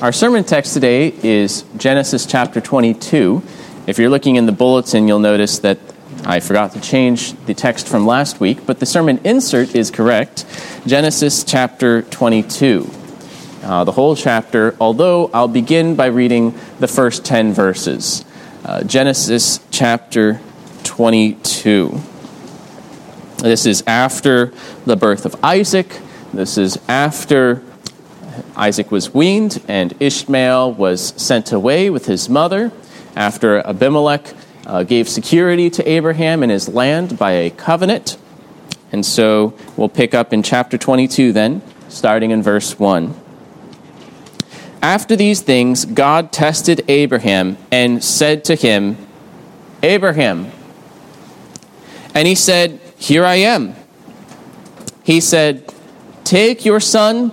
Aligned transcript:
Our 0.00 0.10
sermon 0.10 0.42
text 0.42 0.74
today 0.74 1.14
is 1.22 1.64
Genesis 1.76 2.26
chapter 2.26 2.60
22. 2.60 3.40
If 3.86 3.96
you're 3.96 4.10
looking 4.10 4.34
in 4.34 4.44
the 4.44 4.52
bulletin, 4.52 5.06
you'll 5.06 5.20
notice 5.20 5.60
that 5.60 5.78
I 6.24 6.40
forgot 6.40 6.72
to 6.72 6.80
change 6.80 7.32
the 7.46 7.54
text 7.54 7.86
from 7.86 8.04
last 8.04 8.40
week, 8.40 8.66
but 8.66 8.80
the 8.80 8.86
sermon 8.86 9.20
insert 9.22 9.76
is 9.76 9.92
correct 9.92 10.46
Genesis 10.84 11.44
chapter 11.44 12.02
22. 12.02 12.90
Uh, 13.62 13.84
the 13.84 13.92
whole 13.92 14.16
chapter, 14.16 14.76
although 14.80 15.30
I'll 15.32 15.46
begin 15.46 15.94
by 15.94 16.06
reading 16.06 16.58
the 16.80 16.88
first 16.88 17.24
10 17.24 17.52
verses. 17.52 18.24
Uh, 18.64 18.82
Genesis 18.82 19.60
chapter 19.70 20.40
22. 20.82 22.00
This 23.38 23.64
is 23.64 23.84
after 23.86 24.52
the 24.86 24.96
birth 24.96 25.24
of 25.24 25.36
Isaac. 25.44 26.00
This 26.32 26.58
is 26.58 26.78
after 26.88 27.62
Isaac 28.56 28.90
was 28.90 29.12
weaned 29.12 29.62
and 29.68 29.94
Ishmael 30.00 30.72
was 30.72 31.14
sent 31.20 31.52
away 31.52 31.90
with 31.90 32.06
his 32.06 32.28
mother 32.28 32.72
after 33.16 33.58
Abimelech 33.66 34.34
uh, 34.66 34.82
gave 34.82 35.08
security 35.08 35.70
to 35.70 35.88
Abraham 35.88 36.42
and 36.42 36.50
his 36.50 36.68
land 36.68 37.18
by 37.18 37.32
a 37.32 37.50
covenant. 37.50 38.16
And 38.92 39.04
so 39.04 39.54
we'll 39.76 39.88
pick 39.88 40.14
up 40.14 40.32
in 40.32 40.42
chapter 40.42 40.78
22 40.78 41.32
then, 41.32 41.62
starting 41.88 42.30
in 42.30 42.42
verse 42.42 42.78
1. 42.78 43.14
After 44.80 45.16
these 45.16 45.40
things, 45.40 45.84
God 45.84 46.32
tested 46.32 46.84
Abraham 46.88 47.56
and 47.70 48.04
said 48.04 48.44
to 48.44 48.54
him, 48.54 48.96
Abraham. 49.82 50.50
And 52.14 52.28
he 52.28 52.34
said, 52.34 52.80
Here 52.96 53.24
I 53.24 53.36
am. 53.36 53.74
He 55.02 55.20
said, 55.20 55.72
Take 56.24 56.64
your 56.64 56.80
son 56.80 57.32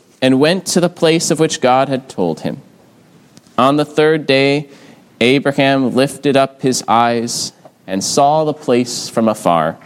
and 0.21 0.39
went 0.39 0.65
to 0.67 0.79
the 0.79 0.89
place 0.89 1.31
of 1.31 1.39
which 1.39 1.61
God 1.61 1.89
had 1.89 2.07
told 2.07 2.41
him. 2.41 2.61
On 3.57 3.77
the 3.77 3.85
third 3.85 4.25
day, 4.25 4.69
Abraham 5.19 5.93
lifted 5.93 6.37
up 6.37 6.61
his 6.61 6.83
eyes 6.87 7.53
and 7.87 8.03
saw 8.03 8.43
the 8.43 8.53
place 8.53 9.09
from 9.09 9.27
afar. 9.27 9.77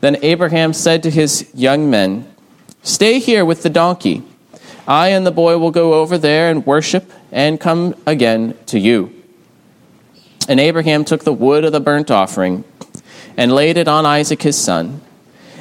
Then 0.00 0.16
Abraham 0.22 0.72
said 0.72 1.02
to 1.02 1.10
his 1.10 1.50
young 1.54 1.90
men, 1.90 2.30
Stay 2.82 3.18
here 3.18 3.44
with 3.44 3.62
the 3.62 3.70
donkey. 3.70 4.22
I 4.86 5.08
and 5.08 5.26
the 5.26 5.32
boy 5.32 5.58
will 5.58 5.70
go 5.70 5.94
over 5.94 6.18
there 6.18 6.50
and 6.50 6.64
worship 6.64 7.10
and 7.32 7.60
come 7.60 7.94
again 8.06 8.56
to 8.66 8.78
you. 8.78 9.12
And 10.48 10.60
Abraham 10.60 11.04
took 11.04 11.24
the 11.24 11.32
wood 11.32 11.64
of 11.64 11.72
the 11.72 11.80
burnt 11.80 12.10
offering 12.10 12.64
and 13.36 13.52
laid 13.52 13.76
it 13.76 13.88
on 13.88 14.06
Isaac 14.06 14.42
his 14.42 14.56
son. 14.56 15.00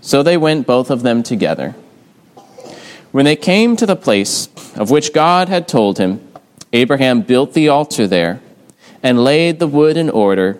So 0.00 0.22
they 0.22 0.36
went 0.36 0.66
both 0.66 0.90
of 0.90 1.02
them 1.02 1.22
together. 1.22 1.74
When 3.10 3.24
they 3.24 3.36
came 3.36 3.76
to 3.76 3.86
the 3.86 3.96
place 3.96 4.48
of 4.76 4.90
which 4.90 5.12
God 5.12 5.48
had 5.48 5.66
told 5.66 5.98
him, 5.98 6.20
Abraham 6.72 7.22
built 7.22 7.54
the 7.54 7.68
altar 7.68 8.06
there 8.06 8.40
and 9.02 9.24
laid 9.24 9.58
the 9.58 9.66
wood 9.66 9.96
in 9.96 10.10
order 10.10 10.58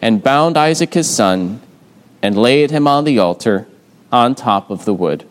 and 0.00 0.22
bound 0.22 0.56
Isaac 0.56 0.94
his 0.94 1.08
son 1.08 1.60
and 2.22 2.36
laid 2.36 2.70
him 2.70 2.86
on 2.86 3.04
the 3.04 3.18
altar 3.18 3.66
on 4.10 4.34
top 4.34 4.70
of 4.70 4.84
the 4.84 4.94
wood. 4.94 5.28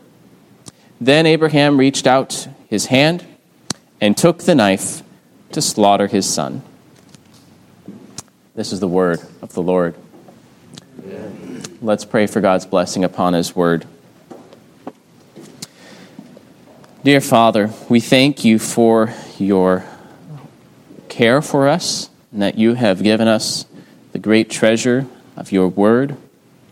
Then 1.01 1.25
Abraham 1.25 1.77
reached 1.77 2.05
out 2.05 2.47
his 2.67 2.87
hand 2.87 3.25
and 3.99 4.15
took 4.15 4.39
the 4.43 4.55
knife 4.55 5.01
to 5.51 5.61
slaughter 5.61 6.07
his 6.07 6.31
son. 6.31 6.61
This 8.55 8.71
is 8.71 8.79
the 8.79 8.87
word 8.87 9.19
of 9.41 9.53
the 9.53 9.61
Lord. 9.61 9.95
Let's 11.83 12.05
pray 12.05 12.27
for 12.27 12.39
God's 12.39 12.65
blessing 12.65 13.03
upon 13.03 13.33
His 13.33 13.57
word. 13.57 13.85
Dear 17.03 17.19
Father, 17.19 17.71
we 17.89 17.99
thank 17.99 18.45
you 18.45 18.57
for 18.57 19.13
your 19.37 19.83
care 21.09 21.41
for 21.41 21.67
us 21.67 22.09
and 22.31 22.41
that 22.41 22.57
you 22.57 22.75
have 22.75 23.03
given 23.03 23.27
us 23.27 23.65
the 24.13 24.17
great 24.17 24.49
treasure 24.49 25.07
of 25.35 25.51
your 25.51 25.67
word, 25.67 26.15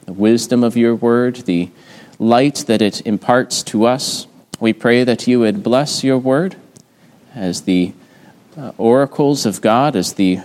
the 0.06 0.14
wisdom 0.14 0.64
of 0.64 0.78
your 0.78 0.96
word, 0.96 1.36
the 1.36 1.70
light 2.18 2.64
that 2.68 2.82
it 2.82 3.06
imparts 3.06 3.64
to 3.64 3.86
us. 3.86 4.28
We 4.62 4.72
pray 4.72 5.04
that 5.04 5.28
you 5.28 5.42
would 5.42 5.62
bless 5.62 6.06
your 6.06 6.20
word 6.20 6.56
as 7.36 7.64
the 7.64 7.92
uh, 8.56 8.72
oracles 8.78 9.46
of 9.46 9.60
God, 9.60 9.98
as 9.98 10.14
the 10.14 10.40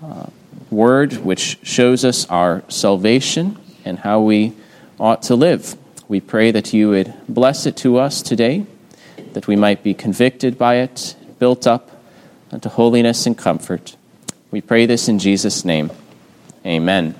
uh, 0.00 0.26
word 0.70 1.14
which 1.14 1.58
shows 1.64 2.04
us 2.04 2.30
our 2.30 2.62
salvation 2.68 3.58
and 3.84 3.98
how 4.00 4.20
we 4.20 4.52
ought 4.98 5.22
to 5.22 5.34
live. 5.34 5.76
We 6.08 6.20
pray 6.20 6.50
that 6.50 6.72
you 6.72 6.90
would 6.90 7.14
bless 7.28 7.66
it 7.66 7.76
to 7.78 7.98
us 7.98 8.22
today, 8.22 8.66
that 9.32 9.46
we 9.46 9.56
might 9.56 9.82
be 9.82 9.94
convicted 9.94 10.58
by 10.58 10.76
it, 10.76 11.16
built 11.38 11.66
up 11.66 11.90
unto 12.50 12.68
holiness 12.68 13.26
and 13.26 13.36
comfort. 13.36 13.96
We 14.50 14.60
pray 14.60 14.86
this 14.86 15.08
in 15.08 15.18
Jesus' 15.18 15.64
name. 15.64 15.90
Amen. 16.66 17.14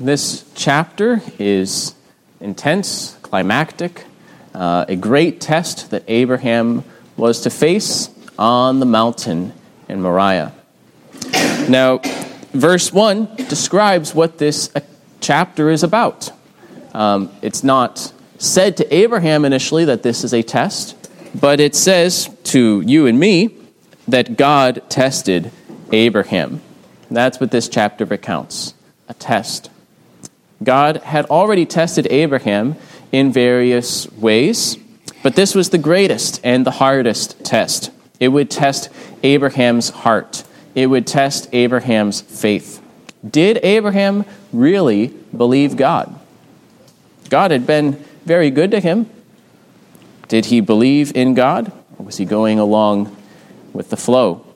This 0.00 0.50
chapter 0.54 1.20
is 1.38 1.94
intense, 2.40 3.18
climactic, 3.22 4.06
uh, 4.54 4.86
a 4.88 4.96
great 4.96 5.40
test 5.40 5.90
that 5.90 6.04
Abraham 6.08 6.84
was 7.16 7.42
to 7.42 7.50
face 7.50 8.08
on 8.38 8.80
the 8.80 8.86
mountain 8.86 9.52
in 9.88 10.00
Moriah. 10.00 10.54
Now, 11.68 12.00
verse 12.52 12.92
1 12.92 13.36
describes 13.48 14.14
what 14.14 14.38
this 14.38 14.74
uh, 14.74 14.80
chapter 15.20 15.70
is 15.70 15.82
about. 15.82 16.30
Um, 16.94 17.30
it's 17.42 17.62
not 17.62 18.12
said 18.38 18.76
to 18.78 18.94
Abraham 18.94 19.44
initially 19.44 19.84
that 19.84 20.02
this 20.02 20.24
is 20.24 20.32
a 20.32 20.42
test, 20.42 20.96
but 21.38 21.60
it 21.60 21.74
says 21.74 22.30
to 22.44 22.80
you 22.80 23.06
and 23.06 23.18
me 23.18 23.54
that 24.08 24.36
God 24.36 24.82
tested 24.88 25.52
Abraham. 25.92 26.60
That's 27.10 27.40
what 27.40 27.50
this 27.50 27.68
chapter 27.68 28.04
recounts 28.04 28.74
a 29.08 29.14
test. 29.14 29.70
God 30.62 30.98
had 30.98 31.26
already 31.26 31.66
tested 31.66 32.06
Abraham 32.10 32.76
in 33.12 33.32
various 33.32 34.10
ways, 34.12 34.78
but 35.22 35.34
this 35.34 35.54
was 35.54 35.70
the 35.70 35.78
greatest 35.78 36.40
and 36.44 36.64
the 36.64 36.70
hardest 36.72 37.44
test. 37.44 37.90
It 38.20 38.28
would 38.28 38.50
test 38.50 38.90
Abraham's 39.22 39.90
heart 39.90 40.44
it 40.74 40.86
would 40.86 41.06
test 41.06 41.48
Abraham's 41.52 42.20
faith. 42.20 42.82
Did 43.28 43.58
Abraham 43.62 44.24
really 44.52 45.08
believe 45.36 45.76
God? 45.76 46.18
God 47.28 47.50
had 47.50 47.66
been 47.66 47.92
very 48.24 48.50
good 48.50 48.70
to 48.70 48.80
him. 48.80 49.08
Did 50.28 50.46
he 50.46 50.60
believe 50.60 51.14
in 51.16 51.34
God? 51.34 51.72
Or 51.98 52.06
was 52.06 52.16
he 52.16 52.24
going 52.24 52.58
along 52.58 53.14
with 53.72 53.90
the 53.90 53.96
flow? 53.96 54.46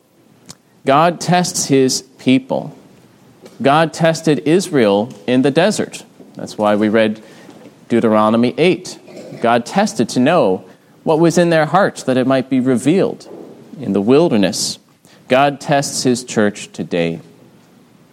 God 0.87 1.21
tests 1.21 1.67
his 1.67 2.03
people. 2.03 2.77
God 3.63 3.93
tested 3.93 4.41
Israel 4.41 5.13
in 5.27 5.43
the 5.43 5.51
desert. 5.51 6.05
That's 6.35 6.59
why 6.59 6.77
we 6.77 6.89
read 6.89 7.23
Deuteronomy 7.89 8.55
8. 8.59 9.41
God 9.41 9.67
tested 9.67 10.09
to 10.11 10.21
know 10.21 10.65
what 11.05 11.21
was 11.21 11.39
in 11.39 11.51
their 11.51 11.67
hearts 11.67 12.03
that 12.05 12.17
it 12.17 12.27
might 12.27 12.51
be 12.51 12.61
revealed 12.61 13.29
in 13.79 13.93
the 13.93 14.01
wilderness. 14.01 14.79
God 15.35 15.61
tests 15.61 16.05
his 16.05 16.23
church 16.23 16.71
today. 16.71 17.19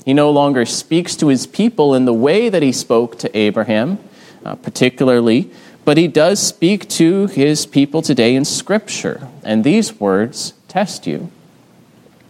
He 0.06 0.12
no 0.12 0.32
longer 0.32 0.66
speaks 0.66 1.16
to 1.18 1.28
his 1.28 1.46
people 1.46 1.94
in 1.94 2.06
the 2.06 2.14
way 2.16 2.50
that 2.50 2.64
he 2.64 2.72
spoke 2.72 3.20
to 3.20 3.38
Abraham, 3.38 4.00
uh, 4.44 4.56
particularly 4.56 5.52
but 5.86 5.98
he 5.98 6.08
does 6.08 6.40
speak 6.42 6.90
to 6.90 7.28
his 7.28 7.68
people 7.68 8.02
today 8.02 8.34
in 8.34 8.44
Scripture, 8.44 9.28
and 9.44 9.64
these 9.64 10.00
words 10.00 10.54
test 10.68 11.06
you. 11.06 11.30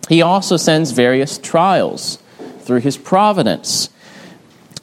He 0.09 0.21
also 0.21 0.57
sends 0.57 0.91
various 0.91 1.37
trials 1.37 2.17
through 2.59 2.81
his 2.81 2.97
providence. 2.97 3.89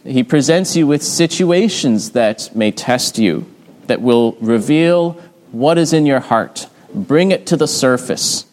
He 0.05 0.23
presents 0.23 0.75
you 0.75 0.87
with 0.87 1.03
situations 1.03 2.13
that 2.13 2.57
may 2.57 2.71
test 2.71 3.19
you, 3.19 3.45
that 3.89 4.01
will 4.01 4.33
reveal 4.41 5.21
what 5.53 5.77
is 5.77 5.93
in 5.93 6.07
your 6.07 6.21
heart, 6.21 6.67
bring 6.95 7.31
it 7.31 7.47
to 7.49 7.59
the 7.59 7.69
surface, 7.69 8.47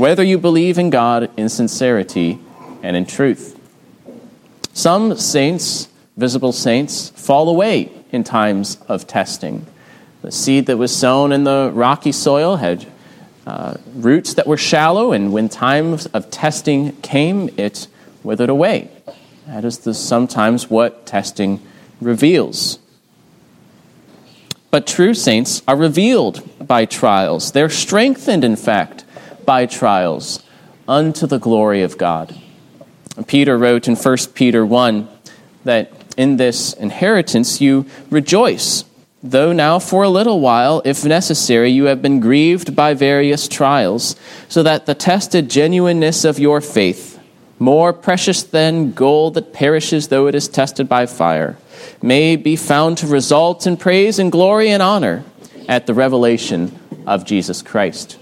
whether 0.00 0.22
you 0.22 0.38
believe 0.38 0.78
in 0.78 0.88
God 0.88 1.30
in 1.36 1.50
sincerity 1.50 2.38
and 2.82 2.96
in 2.96 3.04
truth. 3.04 3.60
Some 4.72 5.14
saints, 5.18 5.88
visible 6.16 6.52
saints, 6.52 7.10
fall 7.10 7.50
away 7.50 7.92
in 8.10 8.24
times 8.24 8.78
of 8.88 9.06
testing. 9.06 9.66
The 10.22 10.32
seed 10.32 10.64
that 10.66 10.78
was 10.78 10.96
sown 10.96 11.32
in 11.32 11.44
the 11.44 11.70
rocky 11.74 12.12
soil 12.12 12.56
had 12.56 12.86
uh, 13.46 13.74
roots 13.94 14.32
that 14.34 14.46
were 14.46 14.56
shallow, 14.56 15.12
and 15.12 15.34
when 15.34 15.50
times 15.50 16.06
of 16.06 16.30
testing 16.30 16.96
came, 17.02 17.50
it 17.58 17.86
withered 18.22 18.48
away. 18.48 18.90
That 19.46 19.66
is 19.66 19.80
the, 19.80 19.92
sometimes 19.92 20.70
what 20.70 21.04
testing 21.04 21.60
reveals. 22.00 22.78
But 24.70 24.86
true 24.86 25.12
saints 25.12 25.62
are 25.68 25.76
revealed 25.76 26.48
by 26.66 26.86
trials. 26.86 27.52
They're 27.52 27.68
strengthened, 27.68 28.44
in 28.44 28.56
fact, 28.56 29.04
by 29.44 29.66
trials 29.66 30.42
unto 30.88 31.26
the 31.26 31.38
glory 31.38 31.82
of 31.82 31.98
God. 31.98 32.36
Peter 33.26 33.58
wrote 33.58 33.88
in 33.88 33.96
1 33.96 34.16
Peter 34.34 34.64
1 34.64 35.08
that 35.64 35.92
in 36.16 36.36
this 36.36 36.72
inheritance 36.74 37.60
you 37.60 37.86
rejoice, 38.10 38.84
though 39.22 39.52
now 39.52 39.78
for 39.78 40.02
a 40.02 40.08
little 40.08 40.40
while, 40.40 40.82
if 40.84 41.04
necessary, 41.04 41.70
you 41.70 41.84
have 41.84 42.02
been 42.02 42.20
grieved 42.20 42.74
by 42.74 42.94
various 42.94 43.48
trials, 43.48 44.16
so 44.48 44.62
that 44.62 44.86
the 44.86 44.94
tested 44.94 45.50
genuineness 45.50 46.24
of 46.24 46.38
your 46.38 46.60
faith, 46.60 47.18
more 47.58 47.92
precious 47.92 48.42
than 48.42 48.92
gold 48.92 49.34
that 49.34 49.52
perishes 49.52 50.08
though 50.08 50.26
it 50.26 50.34
is 50.34 50.48
tested 50.48 50.88
by 50.88 51.06
fire, 51.06 51.56
may 52.02 52.36
be 52.36 52.56
found 52.56 52.98
to 52.98 53.06
result 53.06 53.66
in 53.66 53.76
praise 53.76 54.18
and 54.18 54.32
glory 54.32 54.70
and 54.70 54.82
honor 54.82 55.24
at 55.68 55.86
the 55.86 55.94
revelation 55.94 56.78
of 57.06 57.24
Jesus 57.24 57.62
Christ. 57.62 58.19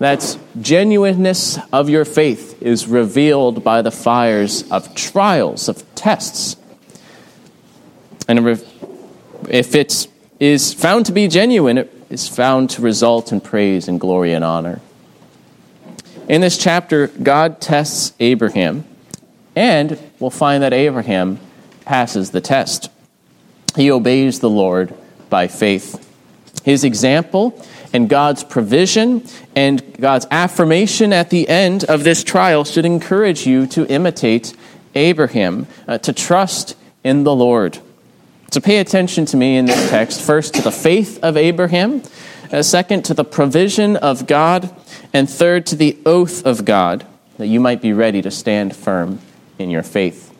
That 0.00 0.38
genuineness 0.60 1.58
of 1.72 1.88
your 1.90 2.04
faith 2.04 2.62
is 2.62 2.86
revealed 2.88 3.62
by 3.62 3.82
the 3.82 3.90
fires 3.90 4.68
of 4.70 4.94
trials, 4.94 5.68
of 5.68 5.84
tests. 5.94 6.56
And 8.26 8.38
if 9.48 9.74
it 9.74 10.08
is 10.40 10.72
found 10.72 11.04
to 11.06 11.12
be 11.12 11.28
genuine, 11.28 11.76
it 11.76 11.92
is 12.08 12.26
found 12.26 12.70
to 12.70 12.82
result 12.82 13.30
in 13.30 13.42
praise 13.42 13.88
and 13.88 14.00
glory 14.00 14.32
and 14.32 14.42
honor. 14.42 14.80
In 16.28 16.40
this 16.40 16.56
chapter, 16.56 17.08
God 17.08 17.60
tests 17.60 18.14
Abraham, 18.20 18.86
and 19.54 19.98
we'll 20.18 20.30
find 20.30 20.62
that 20.62 20.72
Abraham 20.72 21.38
passes 21.84 22.30
the 22.30 22.40
test. 22.40 22.88
He 23.76 23.90
obeys 23.90 24.40
the 24.40 24.48
Lord 24.48 24.94
by 25.28 25.46
faith. 25.46 26.06
His 26.64 26.84
example 26.84 27.62
and 27.92 28.08
God's 28.08 28.44
provision 28.44 29.24
and 29.54 29.98
God's 30.00 30.26
affirmation 30.30 31.12
at 31.12 31.30
the 31.30 31.48
end 31.48 31.84
of 31.84 32.04
this 32.04 32.22
trial 32.24 32.64
should 32.64 32.84
encourage 32.84 33.46
you 33.46 33.66
to 33.68 33.86
imitate 33.86 34.54
Abraham, 34.94 35.66
uh, 35.86 35.98
to 35.98 36.12
trust 36.12 36.76
in 37.04 37.24
the 37.24 37.34
Lord. 37.34 37.78
To 38.52 38.60
pay 38.60 38.78
attention 38.78 39.26
to 39.26 39.36
me 39.36 39.56
in 39.56 39.66
this 39.66 39.90
text, 39.90 40.20
first 40.20 40.54
to 40.54 40.62
the 40.62 40.72
faith 40.72 41.22
of 41.22 41.36
Abraham, 41.36 42.02
uh, 42.52 42.62
second 42.62 43.04
to 43.04 43.14
the 43.14 43.24
provision 43.24 43.96
of 43.96 44.26
God, 44.26 44.74
and 45.12 45.30
third 45.30 45.66
to 45.66 45.76
the 45.76 45.98
oath 46.04 46.44
of 46.44 46.64
God, 46.64 47.06
that 47.38 47.46
you 47.46 47.60
might 47.60 47.80
be 47.80 47.92
ready 47.92 48.22
to 48.22 48.30
stand 48.30 48.74
firm 48.74 49.20
in 49.58 49.70
your 49.70 49.82
faith. 49.82 50.30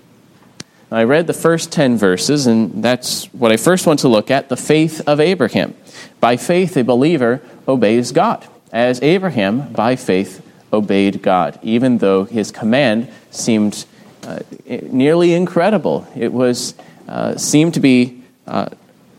I 0.93 1.05
read 1.05 1.29
the 1.29 1.33
first 1.33 1.71
10 1.71 1.99
verses, 1.99 2.49
and 2.49 2.83
that's 2.83 3.27
what 3.27 3.53
I 3.53 3.57
first 3.57 3.87
want 3.87 4.01
to 4.01 4.09
look 4.09 4.29
at 4.29 4.49
the 4.49 4.57
faith 4.57 5.01
of 5.07 5.21
Abraham. 5.21 5.75
By 6.21 6.37
faith, 6.37 6.77
a 6.77 6.85
believer 6.85 7.41
obeys 7.67 8.13
God, 8.13 8.47
as 8.73 9.03
Abraham, 9.03 9.73
by 9.73 9.97
faith, 9.97 10.47
obeyed 10.73 11.23
God, 11.23 11.59
even 11.63 11.99
though 11.99 12.25
his 12.25 12.53
command 12.53 13.11
seemed 13.31 13.85
uh, 14.23 14.41
nearly 14.67 15.33
incredible. 15.33 16.07
It 16.15 16.33
was, 16.33 16.75
uh, 17.09 17.37
seemed 17.37 17.75
to 17.75 17.81
be 17.81 18.23
uh, 18.47 18.69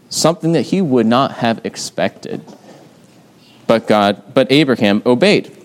something 0.09 0.51
that 0.53 0.63
he 0.63 0.81
would 0.81 1.05
not 1.05 1.31
have 1.33 1.65
expected. 1.65 2.41
But 3.67 3.87
God, 3.87 4.33
but 4.33 4.51
Abraham 4.51 5.01
obeyed. 5.05 5.55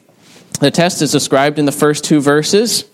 The 0.60 0.70
test 0.70 1.02
is 1.02 1.12
described 1.12 1.58
in 1.58 1.66
the 1.66 1.72
first 1.72 2.04
two 2.04 2.20
verses 2.20 2.84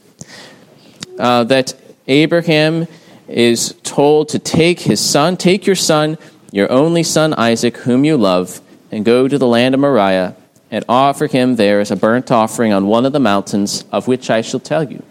uh, 1.19 1.45
that 1.45 1.75
Abraham 2.09 2.89
is 3.29 3.75
told 3.83 4.31
to 4.31 4.39
take 4.39 4.81
his 4.81 5.01
son, 5.01 5.37
take 5.37 5.67
your 5.67 5.77
son, 5.77 6.19
your 6.53 6.71
only 6.71 7.03
son 7.03 7.35
Isaac, 7.35 7.79
whom 7.79 8.05
you 8.05 8.17
love, 8.17 8.61
and 8.93 9.05
go 9.05 9.27
to 9.27 9.39
the 9.39 9.47
land 9.49 9.75
of 9.75 9.81
Moriah 9.81 10.37
and 10.71 10.85
offer 10.89 11.27
him 11.27 11.57
there 11.57 11.81
as 11.81 11.91
a 11.91 11.97
burnt 11.97 12.31
offering 12.31 12.73
on 12.73 12.87
one 12.87 13.05
of 13.05 13.13
the 13.13 13.19
mountains 13.19 13.85
of 13.91 14.07
which 14.07 14.31
I 14.31 14.43
shall 14.43 14.61
tell 14.61 14.89
you. 14.89 15.03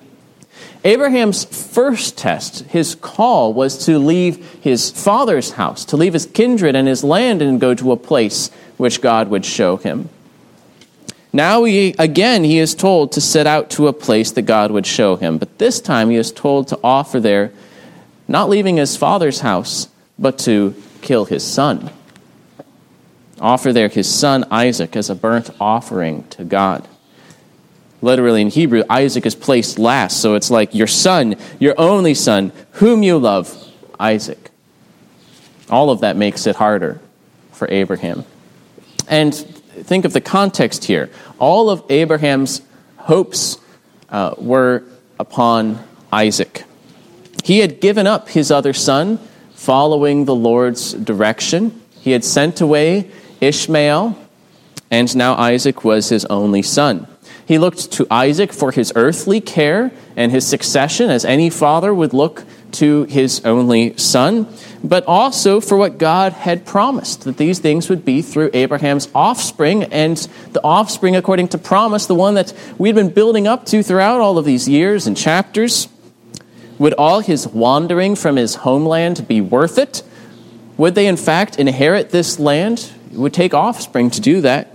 Abraham's 0.83 1.43
first 1.43 2.17
test, 2.17 2.61
his 2.65 2.95
call, 2.95 3.53
was 3.53 3.85
to 3.85 3.99
leave 3.99 4.43
his 4.61 4.89
father's 4.89 5.51
house, 5.51 5.85
to 5.85 5.97
leave 5.97 6.13
his 6.13 6.25
kindred 6.25 6.75
and 6.75 6.88
his 6.88 7.03
land 7.03 7.41
and 7.41 7.61
go 7.61 7.75
to 7.75 7.91
a 7.91 7.97
place 7.97 8.49
which 8.77 9.01
God 9.01 9.27
would 9.29 9.45
show 9.45 9.77
him. 9.77 10.09
Now, 11.33 11.63
he, 11.63 11.95
again, 11.99 12.43
he 12.43 12.57
is 12.57 12.75
told 12.75 13.11
to 13.13 13.21
set 13.21 13.47
out 13.47 13.69
to 13.71 13.88
a 13.88 13.93
place 13.93 14.31
that 14.31 14.41
God 14.43 14.71
would 14.71 14.88
show 14.88 15.15
him, 15.15 15.38
but 15.38 15.59
this 15.59 15.79
time 15.79 16.09
he 16.09 16.17
is 16.17 16.31
told 16.31 16.67
to 16.69 16.79
offer 16.83 17.19
there 17.19 17.51
not 18.27 18.49
leaving 18.49 18.77
his 18.77 18.97
father's 18.97 19.41
house, 19.41 19.88
but 20.17 20.39
to 20.39 20.75
kill 21.01 21.25
his 21.25 21.44
son. 21.44 21.89
Offer 23.39 23.74
there 23.74 23.89
his 23.89 24.07
son 24.13 24.45
Isaac 24.51 24.95
as 24.95 25.09
a 25.09 25.15
burnt 25.15 25.50
offering 25.59 26.27
to 26.30 26.44
God. 26.44 26.88
Literally 28.01 28.42
in 28.42 28.50
Hebrew, 28.50 28.83
Isaac 28.89 29.25
is 29.25 29.36
placed 29.36 29.77
last, 29.77 30.21
so 30.21 30.36
it's 30.36 30.50
like 30.50 30.74
your 30.74 30.88
son, 30.88 31.36
your 31.59 31.75
only 31.77 32.13
son, 32.13 32.51
whom 32.74 33.03
you 33.03 33.18
love, 33.18 33.51
Isaac. 34.00 34.50
All 35.69 35.89
of 35.89 36.01
that 36.01 36.18
makes 36.18 36.48
it 36.48 36.56
harder 36.56 37.00
for 37.51 37.68
Abraham. 37.69 38.25
And 39.07 39.33
think 39.36 40.06
of 40.06 40.13
the 40.13 40.21
context 40.21 40.86
here. 40.86 41.10
All 41.38 41.70
of 41.70 41.84
Abraham's 41.89 42.62
hopes 42.98 43.58
uh, 44.10 44.36
were 44.38 44.84
upon 45.20 45.84
Isaac. 46.12 46.63
He 47.43 47.60
had 47.60 47.79
given 47.79 48.08
up 48.08 48.29
his 48.29 48.51
other 48.51 48.74
son, 48.74 49.20
following 49.62 50.25
the 50.25 50.34
Lord's 50.34 50.94
direction. 50.94 51.80
He 52.00 52.13
had 52.13 52.25
sent 52.25 52.62
away 52.62 53.12
Ishmael, 53.41 54.18
and 54.89 55.15
now 55.15 55.36
Isaac 55.36 55.84
was 55.84 56.10
his 56.10 56.25
only 56.25 56.63
son. 56.63 57.06
He 57.46 57.60
looked 57.60 57.91
to 57.91 58.08
Isaac 58.10 58.53
for 58.53 58.72
his 58.72 58.91
earthly 58.96 59.39
care 59.39 59.91
and 60.15 60.32
his 60.32 60.48
succession, 60.48 61.12
as 61.12 61.24
any 61.24 61.51
father 61.51 61.94
would 61.94 62.12
look 62.12 62.44
to 62.72 63.03
his 63.03 63.46
only 63.46 63.96
son, 63.98 64.48
but 64.84 65.06
also 65.06 65.62
for 65.62 65.77
what 65.77 66.00
God 66.00 66.34
had 66.34 66.65
promised 66.65 67.25
that 67.25 67.38
these 67.38 67.60
things 67.60 67.88
would 67.88 68.03
be 68.03 68.24
through 68.24 68.50
Abraham's 68.56 69.10
offspring, 69.13 69.84
and 69.84 70.18
the 70.53 70.63
offspring, 70.63 71.15
according 71.15 71.50
to 71.50 71.60
promise, 71.60 72.08
the 72.08 72.15
one 72.15 72.34
that 72.34 72.51
we'd 72.80 72.96
been 72.96 73.10
building 73.10 73.46
up 73.46 73.68
to 73.68 73.84
throughout 73.84 74.22
all 74.22 74.39
of 74.39 74.46
these 74.46 74.68
years 74.68 75.06
and 75.06 75.15
chapters. 75.15 75.88
Would 76.81 76.95
all 76.95 77.19
his 77.19 77.47
wandering 77.47 78.15
from 78.15 78.38
his 78.38 78.55
homeland 78.55 79.27
be 79.27 79.39
worth 79.39 79.77
it? 79.77 80.01
Would 80.77 80.95
they, 80.95 81.05
in 81.05 81.15
fact, 81.15 81.59
inherit 81.59 82.09
this 82.09 82.39
land? 82.39 82.91
It 83.11 83.19
would 83.19 83.35
take 83.35 83.53
offspring 83.53 84.09
to 84.09 84.19
do 84.19 84.41
that. 84.41 84.67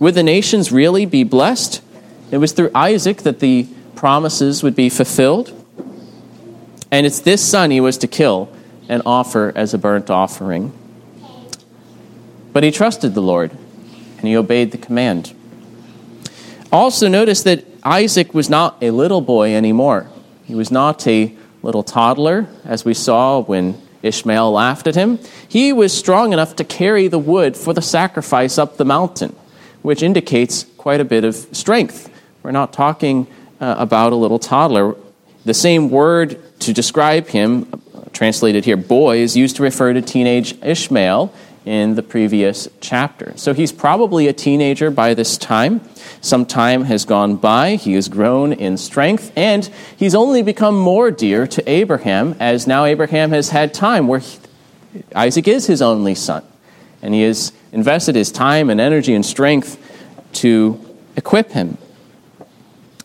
Would 0.00 0.14
the 0.14 0.24
nations 0.24 0.72
really 0.72 1.06
be 1.06 1.22
blessed? 1.22 1.80
It 2.32 2.38
was 2.38 2.50
through 2.50 2.72
Isaac 2.74 3.18
that 3.18 3.38
the 3.38 3.68
promises 3.94 4.64
would 4.64 4.74
be 4.74 4.88
fulfilled. 4.88 5.52
And 6.90 7.06
it's 7.06 7.20
this 7.20 7.48
son 7.48 7.70
he 7.70 7.80
was 7.80 7.98
to 7.98 8.08
kill 8.08 8.52
and 8.88 9.00
offer 9.06 9.52
as 9.54 9.72
a 9.72 9.78
burnt 9.78 10.10
offering. 10.10 10.72
But 12.52 12.64
he 12.64 12.72
trusted 12.72 13.14
the 13.14 13.22
Lord 13.22 13.52
and 13.52 14.26
he 14.26 14.36
obeyed 14.36 14.72
the 14.72 14.78
command. 14.78 15.32
Also, 16.72 17.06
notice 17.06 17.44
that 17.44 17.64
Isaac 17.84 18.34
was 18.34 18.50
not 18.50 18.76
a 18.82 18.90
little 18.90 19.20
boy 19.20 19.54
anymore. 19.54 20.10
He 20.48 20.54
was 20.54 20.70
not 20.70 21.06
a 21.06 21.32
little 21.62 21.82
toddler, 21.82 22.48
as 22.64 22.82
we 22.82 22.94
saw 22.94 23.40
when 23.40 23.80
Ishmael 24.02 24.50
laughed 24.50 24.86
at 24.86 24.94
him. 24.94 25.18
He 25.46 25.74
was 25.74 25.92
strong 25.92 26.32
enough 26.32 26.56
to 26.56 26.64
carry 26.64 27.06
the 27.06 27.18
wood 27.18 27.54
for 27.54 27.74
the 27.74 27.82
sacrifice 27.82 28.56
up 28.56 28.78
the 28.78 28.84
mountain, 28.86 29.36
which 29.82 30.02
indicates 30.02 30.64
quite 30.78 31.00
a 31.00 31.04
bit 31.04 31.24
of 31.24 31.34
strength. 31.52 32.10
We're 32.42 32.52
not 32.52 32.72
talking 32.72 33.26
uh, 33.60 33.74
about 33.78 34.14
a 34.14 34.16
little 34.16 34.38
toddler. 34.38 34.96
The 35.44 35.52
same 35.52 35.90
word 35.90 36.40
to 36.60 36.72
describe 36.72 37.26
him 37.26 37.70
translated 38.14 38.64
here 38.64 38.76
boy, 38.76 39.18
is 39.18 39.36
used 39.36 39.56
to 39.56 39.62
refer 39.62 39.92
to 39.92 40.02
teenage 40.02 40.60
Ishmael 40.62 41.32
in 41.64 41.94
the 41.94 42.02
previous 42.02 42.68
chapter. 42.80 43.32
So 43.36 43.52
he's 43.54 43.72
probably 43.72 44.26
a 44.26 44.32
teenager 44.32 44.90
by 44.90 45.14
this 45.14 45.36
time. 45.36 45.80
Some 46.20 46.46
time 46.46 46.84
has 46.84 47.04
gone 47.04 47.36
by. 47.36 47.76
He 47.76 47.94
has 47.94 48.08
grown 48.08 48.52
in 48.52 48.76
strength, 48.76 49.32
and 49.36 49.68
he's 49.96 50.14
only 50.14 50.42
become 50.42 50.78
more 50.78 51.10
dear 51.10 51.46
to 51.46 51.70
Abraham 51.70 52.34
as 52.40 52.66
now 52.66 52.84
Abraham 52.84 53.30
has 53.30 53.50
had 53.50 53.74
time 53.74 54.06
where 54.06 54.20
he, 54.20 54.38
Isaac 55.14 55.46
is 55.46 55.66
his 55.66 55.82
only 55.82 56.14
son. 56.14 56.44
And 57.02 57.14
he 57.14 57.22
has 57.22 57.52
invested 57.72 58.14
his 58.14 58.32
time 58.32 58.70
and 58.70 58.80
energy 58.80 59.14
and 59.14 59.24
strength 59.24 59.78
to 60.34 60.84
equip 61.16 61.50
him. 61.52 61.78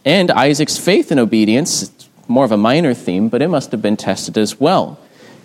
And 0.06 0.32
Isaac's 0.32 0.78
faith 0.78 1.12
and 1.12 1.20
obedience, 1.20 1.92
more 2.28 2.46
of 2.46 2.52
a 2.52 2.58
minor 2.58 2.94
theme, 2.94 3.30
but 3.30 3.42
it 3.42 3.48
must 3.50 3.72
have 3.72 3.82
been 3.82 3.98
tested 3.98 4.38
as 4.38 4.60
well. 4.60 5.00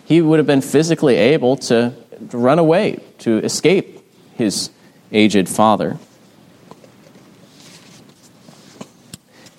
He 0.05 0.21
would 0.23 0.39
have 0.39 0.47
been 0.47 0.63
physically 0.63 1.17
able 1.17 1.57
to, 1.57 1.93
to 2.31 2.39
run 2.39 2.59
away, 2.59 3.01
to 3.19 3.39
escape 3.39 4.01
his 4.35 4.71
aged 5.13 5.49
father. 5.49 5.99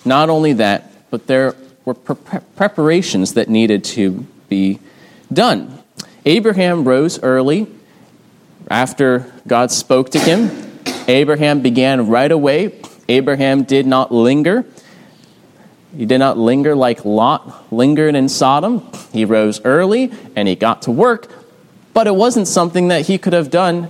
Not 0.04 0.30
only 0.30 0.54
that, 0.54 1.10
but 1.10 1.26
there 1.26 1.54
were 1.84 1.94
pre- 1.94 2.40
preparations 2.56 3.34
that 3.34 3.48
needed 3.48 3.84
to 3.84 4.26
be 4.48 4.78
done. 5.32 5.82
Abraham 6.24 6.84
rose 6.84 7.22
early 7.22 7.66
after 8.68 9.32
God 9.46 9.70
spoke 9.70 10.10
to 10.10 10.18
him. 10.18 10.80
Abraham 11.08 11.60
began 11.60 12.08
right 12.08 12.30
away. 12.30 12.80
Abraham 13.08 13.64
did 13.64 13.86
not 13.86 14.12
linger. 14.12 14.64
He 15.96 16.06
did 16.06 16.18
not 16.18 16.38
linger 16.38 16.76
like 16.76 17.04
Lot 17.04 17.72
lingered 17.72 18.14
in 18.14 18.28
Sodom. 18.28 18.88
He 19.12 19.24
rose 19.24 19.60
early 19.64 20.12
and 20.36 20.46
he 20.46 20.54
got 20.54 20.82
to 20.82 20.92
work, 20.92 21.28
but 22.00 22.06
it 22.06 22.16
wasn't 22.16 22.48
something 22.48 22.88
that 22.88 23.08
he 23.08 23.18
could 23.18 23.34
have 23.34 23.50
done 23.50 23.86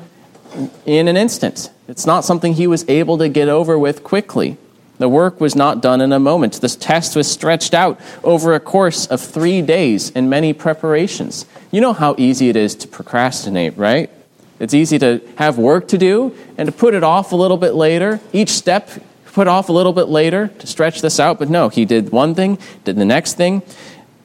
in 0.84 1.06
an 1.06 1.16
instant. 1.16 1.70
It's 1.86 2.06
not 2.06 2.24
something 2.24 2.54
he 2.54 2.66
was 2.66 2.84
able 2.88 3.16
to 3.18 3.28
get 3.28 3.48
over 3.48 3.78
with 3.78 4.02
quickly. 4.02 4.56
The 4.98 5.08
work 5.08 5.40
was 5.40 5.54
not 5.54 5.80
done 5.80 6.00
in 6.00 6.12
a 6.12 6.18
moment. 6.18 6.60
This 6.60 6.74
test 6.74 7.14
was 7.14 7.30
stretched 7.30 7.72
out 7.72 8.00
over 8.24 8.52
a 8.52 8.58
course 8.58 9.06
of 9.06 9.20
three 9.20 9.62
days 9.62 10.10
and 10.10 10.28
many 10.28 10.52
preparations. 10.52 11.46
You 11.70 11.80
know 11.80 11.92
how 11.92 12.16
easy 12.18 12.48
it 12.48 12.56
is 12.56 12.74
to 12.82 12.88
procrastinate, 12.88 13.78
right? 13.78 14.10
It's 14.58 14.74
easy 14.74 14.98
to 14.98 15.20
have 15.36 15.56
work 15.56 15.86
to 15.86 15.96
do 15.96 16.36
and 16.58 16.66
to 16.66 16.72
put 16.72 16.94
it 16.94 17.04
off 17.04 17.30
a 17.30 17.36
little 17.36 17.58
bit 17.58 17.74
later. 17.74 18.18
Each 18.32 18.50
step 18.50 18.90
put 19.26 19.46
off 19.46 19.68
a 19.68 19.72
little 19.72 19.92
bit 19.92 20.08
later 20.08 20.48
to 20.58 20.66
stretch 20.66 21.00
this 21.00 21.20
out, 21.20 21.38
but 21.38 21.48
no, 21.48 21.68
he 21.68 21.84
did 21.84 22.10
one 22.10 22.34
thing, 22.34 22.58
did 22.82 22.96
the 22.96 23.04
next 23.04 23.34
thing. 23.34 23.62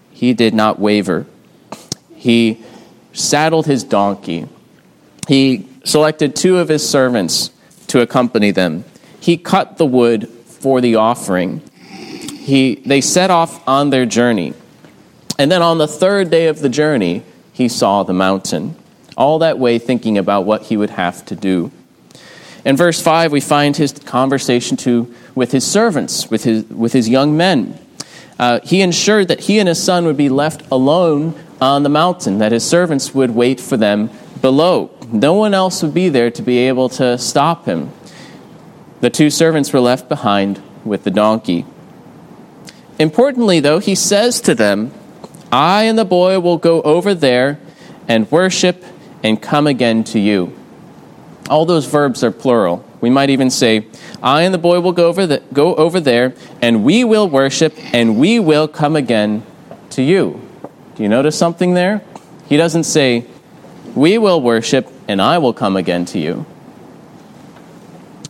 He 0.10 0.34
did 0.34 0.56
not 0.56 0.80
waver. 0.80 1.27
He 2.15 2.63
saddled 3.15 3.65
his 3.65 3.84
donkey. 3.84 4.48
He 5.27 5.67
selected 5.84 6.36
two 6.36 6.57
of 6.57 6.67
his 6.67 6.88
servants 6.88 7.50
to 7.88 8.01
accompany 8.01 8.51
them. 8.51 8.84
He 9.19 9.38
cut 9.38 9.77
the 9.77 9.86
wood 9.86 10.27
for 10.29 10.81
the 10.81 10.95
offering. 10.95 11.62
He, 11.81 12.75
they 12.75 13.01
set 13.01 13.31
off 13.31 13.67
on 13.67 13.89
their 13.89 14.05
journey. 14.05 14.53
And 15.39 15.51
then 15.51 15.62
on 15.62 15.77
the 15.77 15.88
third 15.88 16.29
day 16.29 16.48
of 16.48 16.60
the 16.60 16.69
journey, 16.69 17.24
he 17.51 17.67
saw 17.67 18.03
the 18.03 18.13
mountain. 18.13 18.75
All 19.17 19.39
that 19.39 19.57
way 19.57 19.79
thinking 19.79 20.17
about 20.17 20.45
what 20.45 20.63
he 20.63 20.77
would 20.77 20.91
have 20.91 21.25
to 21.25 21.36
do. 21.36 21.72
In 22.65 22.75
verse 22.75 23.01
5, 23.01 23.31
we 23.31 23.41
find 23.41 23.77
his 23.77 23.93
conversation 23.93 24.75
to, 24.77 25.13
with 25.36 25.51
his 25.51 25.65
servants, 25.65 26.29
with 26.29 26.43
his, 26.43 26.65
with 26.65 26.93
his 26.93 27.07
young 27.07 27.38
men. 27.38 27.79
Uh, 28.38 28.60
he 28.63 28.81
ensured 28.81 29.27
that 29.29 29.41
he 29.41 29.60
and 29.60 29.69
his 29.69 29.81
son 29.81 30.05
would 30.05 30.17
be 30.17 30.29
left 30.29 30.63
alone 30.72 31.34
on 31.62 31.84
the 31.84 31.90
mountain, 31.90 32.40
that 32.40 32.52
his 32.52 32.68
servants 32.68 33.14
would 33.14 33.32
wait 33.32 33.60
for 33.60 33.78
them 33.78 34.10
below. 34.42 34.92
No 35.12 35.34
one 35.34 35.54
else 35.54 35.82
would 35.84 35.94
be 35.94 36.10
there 36.10 36.32
to 36.32 36.42
be 36.42 36.60
able 36.60 36.90
to 36.90 37.18
stop 37.18 37.66
him. 37.66 37.92
The 39.02 39.10
two 39.10 39.30
servants 39.30 39.72
were 39.72 39.80
left 39.80 40.10
behind 40.10 40.62
with 40.84 41.04
the 41.04 41.12
donkey. 41.12 41.66
Importantly, 42.98 43.60
though, 43.60 43.80
he 43.80 43.96
says 43.96 44.42
to 44.42 44.56
them, 44.56 44.92
I 45.52 45.84
and 45.84 45.98
the 45.98 46.06
boy 46.06 46.40
will 46.40 46.58
go 46.58 46.82
over 46.82 47.14
there 47.14 47.60
and 48.08 48.30
worship 48.32 48.84
and 49.24 49.42
come 49.42 49.68
again 49.68 50.04
to 50.06 50.20
you. 50.20 50.56
All 51.50 51.66
those 51.66 51.86
verbs 51.86 52.24
are 52.24 52.32
plural. 52.32 52.86
We 53.02 53.10
might 53.10 53.30
even 53.30 53.50
say, 53.50 53.88
I 54.24 54.44
and 54.44 54.54
the 54.54 54.60
boy 54.60 54.80
will 54.80 54.92
go 54.92 55.08
over, 55.08 55.28
the, 55.28 55.44
go 55.54 55.76
over 55.76 56.00
there, 56.00 56.34
and 56.62 56.84
we 56.84 57.04
will 57.04 57.30
worship, 57.30 57.74
and 57.94 58.18
we 58.18 58.40
will 58.40 58.68
come 58.68 58.96
again 58.96 59.44
to 59.92 60.02
you. 60.02 60.45
Do 60.96 61.04
you 61.04 61.10
notice 61.10 61.38
something 61.38 61.74
there? 61.74 62.02
He 62.48 62.58
doesn't 62.58 62.86
say, 62.86 63.25
We 63.96 64.18
will 64.18 64.42
worship, 64.42 64.88
and 65.08 65.22
I 65.22 65.38
will 65.38 65.54
come 65.54 65.75
again 65.75 66.06
to 66.06 66.20
you. 66.20 66.46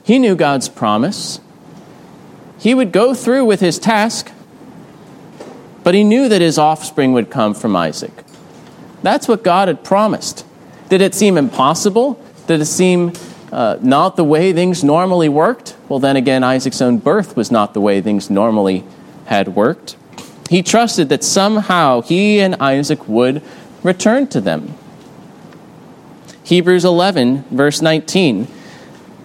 He 0.03 0.19
knew 0.19 0.35
God's 0.35 0.69
promise. 0.69 1.39
He 2.59 2.73
would 2.73 2.91
go 2.91 3.13
through 3.13 3.45
with 3.45 3.59
his 3.59 3.77
task, 3.77 4.31
but 5.83 5.93
he 5.93 6.03
knew 6.03 6.27
that 6.27 6.41
his 6.41 6.57
offspring 6.57 7.13
would 7.13 7.29
come 7.29 7.53
from 7.53 7.75
Isaac. 7.75 8.23
That's 9.03 9.27
what 9.27 9.43
God 9.43 9.67
had 9.67 9.83
promised. 9.83 10.45
Did 10.89 11.01
it 11.01 11.13
seem 11.13 11.37
impossible? 11.37 12.19
Did 12.47 12.61
it 12.61 12.65
seem 12.65 13.13
uh, 13.51 13.77
not 13.81 14.15
the 14.15 14.23
way 14.23 14.53
things 14.53 14.83
normally 14.83 15.29
worked? 15.29 15.75
Well, 15.87 15.99
then 15.99 16.15
again, 16.15 16.43
Isaac's 16.43 16.81
own 16.81 16.97
birth 16.97 17.37
was 17.37 17.51
not 17.51 17.75
the 17.75 17.81
way 17.81 18.01
things 18.01 18.29
normally 18.31 18.83
had 19.25 19.49
worked. 19.49 19.95
He 20.49 20.61
trusted 20.61 21.09
that 21.09 21.23
somehow 21.23 22.01
he 22.01 22.39
and 22.39 22.55
Isaac 22.55 23.07
would 23.07 23.41
return 23.83 24.27
to 24.27 24.41
them. 24.41 24.75
Hebrews 26.43 26.85
11, 26.85 27.45
verse 27.49 27.81
19 27.81 28.47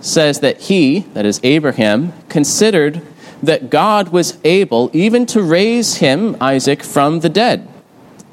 says 0.00 0.40
that 0.40 0.62
he, 0.62 1.00
that 1.12 1.26
is 1.26 1.40
Abraham, 1.42 2.14
considered 2.28 3.02
that 3.42 3.70
God 3.70 4.08
was 4.08 4.38
able 4.44 4.90
even 4.92 5.26
to 5.26 5.42
raise 5.42 5.96
him, 5.96 6.36
Isaac, 6.40 6.82
from 6.82 7.20
the 7.20 7.28
dead, 7.28 7.68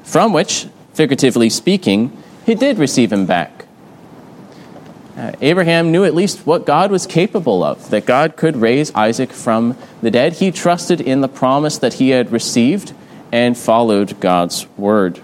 from 0.02 0.32
which, 0.32 0.66
figuratively 0.94 1.50
speaking, 1.50 2.16
he 2.46 2.54
did 2.54 2.78
receive 2.78 3.12
him 3.12 3.26
back. 3.26 3.67
Uh, 5.18 5.32
Abraham 5.40 5.90
knew 5.90 6.04
at 6.04 6.14
least 6.14 6.46
what 6.46 6.64
God 6.64 6.90
was 6.92 7.06
capable 7.06 7.64
of, 7.64 7.90
that 7.90 8.06
God 8.06 8.36
could 8.36 8.56
raise 8.56 8.94
Isaac 8.94 9.32
from 9.32 9.76
the 10.00 10.10
dead. 10.10 10.34
He 10.34 10.52
trusted 10.52 11.00
in 11.00 11.20
the 11.20 11.28
promise 11.28 11.76
that 11.78 11.94
he 11.94 12.10
had 12.10 12.30
received 12.30 12.94
and 13.32 13.58
followed 13.58 14.20
God's 14.20 14.66
word. 14.76 15.20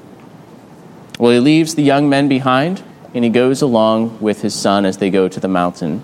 Well, 1.19 1.31
he 1.31 1.39
leaves 1.39 1.77
the 1.77 1.83
young 1.83 2.09
men 2.09 2.29
behind 2.29 2.83
and 3.15 3.23
he 3.23 3.31
goes 3.31 3.63
along 3.63 4.21
with 4.21 4.43
his 4.43 4.55
son 4.55 4.85
as 4.85 4.99
they 4.99 5.11
go 5.11 5.29
to 5.29 5.39
the 5.39 5.49
mountain 5.49 6.03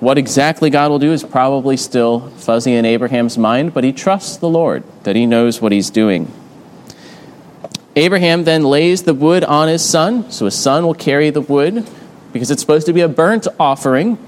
what 0.00 0.18
exactly 0.18 0.68
God 0.68 0.90
will 0.90 0.98
do 0.98 1.12
is 1.12 1.24
probably 1.24 1.76
still 1.76 2.28
fuzzy 2.30 2.74
in 2.74 2.84
Abraham's 2.84 3.38
mind, 3.38 3.72
but 3.72 3.82
he 3.82 3.92
trusts 3.92 4.36
the 4.36 4.48
Lord 4.48 4.84
that 5.04 5.16
he 5.16 5.24
knows 5.24 5.60
what 5.60 5.72
he's 5.72 5.88
doing. 5.88 6.30
Abraham 7.94 8.44
then 8.44 8.62
lays 8.62 9.04
the 9.04 9.14
wood 9.14 9.42
on 9.42 9.68
his 9.68 9.82
son, 9.82 10.30
so 10.30 10.44
his 10.44 10.54
son 10.54 10.84
will 10.84 10.94
carry 10.94 11.30
the 11.30 11.40
wood 11.40 11.88
because 12.36 12.50
it's 12.50 12.60
supposed 12.60 12.86
to 12.86 12.92
be 12.92 13.00
a 13.00 13.08
burnt 13.08 13.48
offering. 13.58 14.18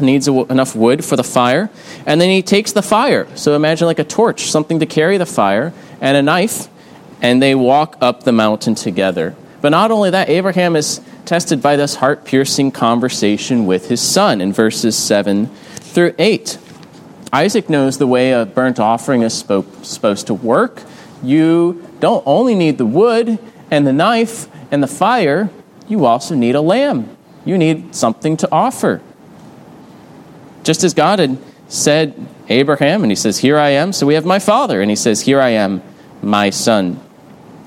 needs 0.00 0.28
enough 0.28 0.74
wood 0.74 1.04
for 1.04 1.16
the 1.16 1.24
fire. 1.24 1.68
And 2.06 2.20
then 2.20 2.30
he 2.30 2.42
takes 2.42 2.72
the 2.72 2.80
fire. 2.80 3.26
So 3.36 3.54
imagine 3.54 3.86
like 3.86 3.98
a 3.98 4.04
torch, 4.04 4.50
something 4.50 4.78
to 4.80 4.86
carry 4.86 5.18
the 5.18 5.26
fire, 5.26 5.74
and 6.00 6.16
a 6.16 6.22
knife, 6.22 6.68
and 7.20 7.42
they 7.42 7.54
walk 7.54 7.98
up 8.00 8.22
the 8.22 8.32
mountain 8.32 8.74
together. 8.74 9.34
But 9.60 9.70
not 9.70 9.90
only 9.90 10.10
that, 10.10 10.30
Abraham 10.30 10.74
is 10.74 11.02
tested 11.26 11.60
by 11.60 11.76
this 11.76 11.96
heart 11.96 12.24
piercing 12.24 12.70
conversation 12.70 13.66
with 13.66 13.88
his 13.88 14.00
son 14.00 14.40
in 14.40 14.52
verses 14.52 14.96
7 14.96 15.46
through 15.46 16.14
8. 16.18 16.56
Isaac 17.32 17.68
knows 17.68 17.98
the 17.98 18.06
way 18.06 18.32
a 18.32 18.46
burnt 18.46 18.80
offering 18.80 19.22
is 19.22 19.34
supposed 19.34 20.26
to 20.28 20.34
work. 20.34 20.82
You 21.22 21.86
don't 22.00 22.22
only 22.26 22.54
need 22.54 22.78
the 22.78 22.86
wood 22.86 23.38
and 23.70 23.86
the 23.86 23.92
knife 23.92 24.48
and 24.70 24.82
the 24.82 24.88
fire, 24.88 25.50
you 25.88 26.04
also 26.04 26.34
need 26.34 26.54
a 26.54 26.60
lamb. 26.60 27.16
You 27.44 27.58
need 27.58 27.94
something 27.94 28.36
to 28.38 28.48
offer. 28.52 29.00
Just 30.62 30.84
as 30.84 30.94
God 30.94 31.18
had 31.18 31.38
said, 31.68 32.14
Abraham, 32.48 33.02
and 33.02 33.10
he 33.10 33.16
says, 33.16 33.38
Here 33.38 33.58
I 33.58 33.70
am. 33.70 33.92
So 33.92 34.06
we 34.06 34.14
have 34.14 34.26
my 34.26 34.38
father, 34.38 34.80
and 34.80 34.90
he 34.90 34.96
says, 34.96 35.22
Here 35.22 35.40
I 35.40 35.50
am, 35.50 35.82
my 36.22 36.50
son. 36.50 37.00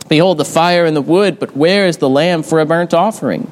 Behold, 0.10 0.38
the 0.38 0.46
fire 0.46 0.86
and 0.86 0.96
the 0.96 1.01
wood, 1.01 1.39
but 1.39 1.56
where 1.56 1.88
is 1.88 1.98
the 1.98 2.10
lamb 2.10 2.44
for 2.44 2.60
a 2.60 2.65
burnt 2.65 2.94
offering? 2.94 3.50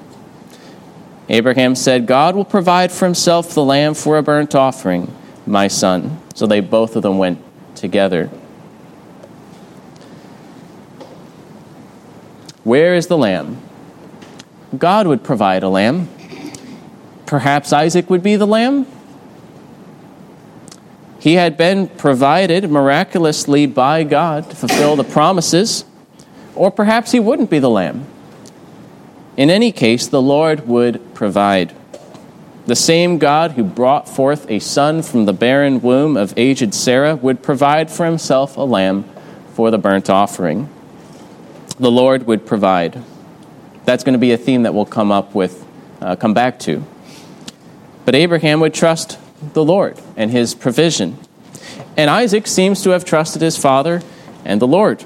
Abraham 1.30 1.76
said, 1.76 2.08
God 2.08 2.36
will 2.36 2.46
provide 2.46 2.92
for 2.92 3.06
himself 3.06 3.54
the 3.54 3.64
lamb 3.64 3.94
for 3.94 4.18
a 4.18 4.24
burnt 4.24 4.54
offering, 4.54 5.14
my 5.46 5.70
son. 5.70 6.20
So 6.36 6.46
they 6.46 6.60
both 6.60 6.96
of 6.96 7.04
them 7.04 7.18
went 7.18 7.40
together. 7.76 8.30
Where 12.64 12.96
is 12.96 13.08
the 13.08 13.18
lamb? 13.18 13.62
God 14.78 15.08
would 15.08 15.24
provide 15.24 15.64
a 15.64 15.70
lamb. 15.70 16.10
Perhaps 17.26 17.74
Isaac 17.74 18.10
would 18.10 18.24
be 18.24 18.36
the 18.36 18.48
lamb? 18.48 18.86
He 21.20 21.34
had 21.36 21.56
been 21.56 21.88
provided 21.88 22.70
miraculously 22.70 23.68
by 23.68 24.04
God 24.04 24.50
to 24.50 24.56
fulfill 24.56 24.96
the 24.96 25.04
promises 25.04 25.86
or 26.56 26.72
perhaps 26.72 27.12
he 27.12 27.20
wouldn't 27.20 27.50
be 27.50 27.60
the 27.60 27.70
lamb. 27.70 28.06
In 29.38 29.50
any 29.50 29.72
case, 29.72 30.08
the 30.08 30.22
Lord 30.22 30.68
would 30.68 31.14
provide. 31.14 31.74
The 32.66 32.76
same 32.76 33.18
God 33.18 33.52
who 33.52 33.64
brought 33.64 34.08
forth 34.08 34.50
a 34.50 34.60
son 34.60 35.02
from 35.02 35.26
the 35.26 35.34
barren 35.34 35.82
womb 35.82 36.18
of 36.18 36.34
aged 36.38 36.74
Sarah 36.74 37.16
would 37.16 37.42
provide 37.42 37.90
for 37.90 38.06
himself 38.06 38.58
a 38.58 38.62
lamb 38.62 39.06
for 39.54 39.72
the 39.72 39.78
burnt 39.78 40.10
offering. 40.10 40.70
The 41.80 41.92
Lord 41.92 42.28
would 42.28 42.46
provide. 42.46 43.02
That's 43.86 44.04
going 44.04 44.14
to 44.14 44.20
be 44.20 44.32
a 44.32 44.38
theme 44.38 44.64
that 44.64 44.74
we'll 44.74 44.86
come 44.86 45.12
up 45.12 45.34
with, 45.34 45.66
uh, 46.02 46.16
come 46.16 46.34
back 46.34 46.60
to. 46.60 46.84
But 48.06 48.16
Abraham 48.16 48.60
would 48.60 48.74
trust 48.74 49.18
the 49.54 49.64
Lord 49.64 50.00
and 50.16 50.32
his 50.32 50.54
provision. 50.54 51.18
And 51.98 52.10
Isaac 52.10 52.48
seems 52.48 52.84
to 52.84 52.92
have 52.92 53.06
trusted 53.06 53.42
his 53.42 53.58
father 53.58 54.02
and 54.46 54.62
the 54.62 54.68
Lord. 54.68 55.04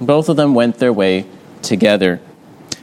Both 0.00 0.28
of 0.28 0.36
them 0.36 0.54
went 0.54 0.78
their 0.78 0.92
way 0.92 1.26
together. 1.62 2.20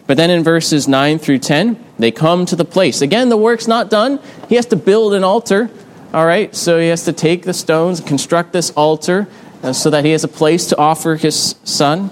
But 0.08 0.18
then 0.18 0.30
in 0.30 0.44
verses 0.44 0.88
9 0.88 1.20
through 1.20 1.40
10, 1.40 1.84
they 1.98 2.12
come 2.12 2.46
to 2.48 2.56
the 2.56 2.66
place. 2.66 3.02
Again, 3.02 3.30
the 3.30 3.38
work's 3.38 3.68
not 3.68 3.90
done. 3.90 4.20
He 4.50 4.56
has 4.56 4.66
to 4.68 4.76
build 4.76 5.14
an 5.14 5.24
altar. 5.24 5.70
All 6.14 6.26
right, 6.26 6.54
so 6.54 6.80
he 6.80 6.88
has 6.88 7.06
to 7.06 7.14
take 7.14 7.44
the 7.44 7.54
stones, 7.54 8.00
and 8.00 8.08
construct 8.08 8.52
this 8.52 8.72
altar 8.72 9.28
uh, 9.64 9.74
so 9.74 9.90
that 9.90 10.04
he 10.04 10.12
has 10.12 10.24
a 10.24 10.28
place 10.28 10.68
to 10.68 10.78
offer 10.78 11.16
his 11.16 11.56
son. 11.64 12.12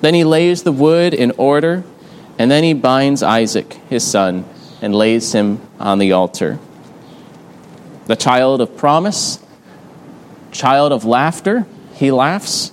Then 0.00 0.14
he 0.14 0.24
lays 0.24 0.64
the 0.64 0.72
wood 0.72 1.14
in 1.14 1.30
order, 1.38 1.84
and 2.42 2.50
then 2.50 2.64
he 2.64 2.74
binds 2.74 3.22
Isaac, 3.22 3.74
his 3.88 4.04
son, 4.04 4.44
and 4.80 4.92
lays 4.92 5.32
him 5.32 5.60
on 5.78 6.00
the 6.00 6.10
altar. 6.10 6.58
The 8.06 8.16
child 8.16 8.60
of 8.60 8.76
promise, 8.76 9.38
child 10.50 10.90
of 10.90 11.04
laughter, 11.04 11.66
he 11.94 12.10
laughs. 12.10 12.72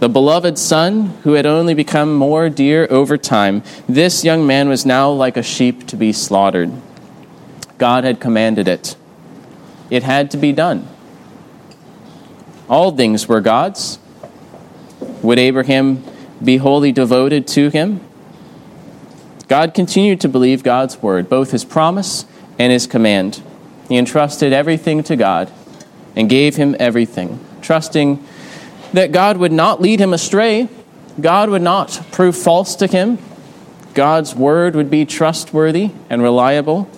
The 0.00 0.10
beloved 0.10 0.58
son, 0.58 1.16
who 1.22 1.32
had 1.32 1.46
only 1.46 1.72
become 1.72 2.14
more 2.14 2.50
dear 2.50 2.86
over 2.90 3.16
time, 3.16 3.62
this 3.88 4.24
young 4.24 4.46
man 4.46 4.68
was 4.68 4.84
now 4.84 5.10
like 5.10 5.38
a 5.38 5.42
sheep 5.42 5.86
to 5.86 5.96
be 5.96 6.12
slaughtered. 6.12 6.70
God 7.78 8.04
had 8.04 8.20
commanded 8.20 8.68
it, 8.68 8.94
it 9.88 10.02
had 10.02 10.30
to 10.32 10.36
be 10.36 10.52
done. 10.52 10.86
All 12.68 12.94
things 12.94 13.26
were 13.26 13.40
God's. 13.40 13.98
Would 15.22 15.38
Abraham 15.38 16.04
be 16.44 16.58
wholly 16.58 16.92
devoted 16.92 17.46
to 17.48 17.70
him? 17.70 18.00
God 19.48 19.74
continued 19.74 20.20
to 20.22 20.28
believe 20.28 20.62
God's 20.62 21.02
word, 21.02 21.28
both 21.28 21.50
his 21.50 21.64
promise 21.64 22.24
and 22.58 22.72
his 22.72 22.86
command. 22.86 23.42
He 23.88 23.98
entrusted 23.98 24.52
everything 24.52 25.02
to 25.04 25.16
God 25.16 25.52
and 26.16 26.28
gave 26.28 26.56
him 26.56 26.74
everything, 26.78 27.38
trusting 27.60 28.24
that 28.92 29.12
God 29.12 29.36
would 29.36 29.52
not 29.52 29.80
lead 29.80 30.00
him 30.00 30.12
astray, 30.12 30.68
God 31.20 31.50
would 31.50 31.62
not 31.62 32.00
prove 32.12 32.36
false 32.36 32.74
to 32.76 32.86
him, 32.86 33.18
God's 33.94 34.34
word 34.34 34.74
would 34.74 34.90
be 34.90 35.04
trustworthy 35.04 35.90
and 36.08 36.22
reliable. 36.22 36.88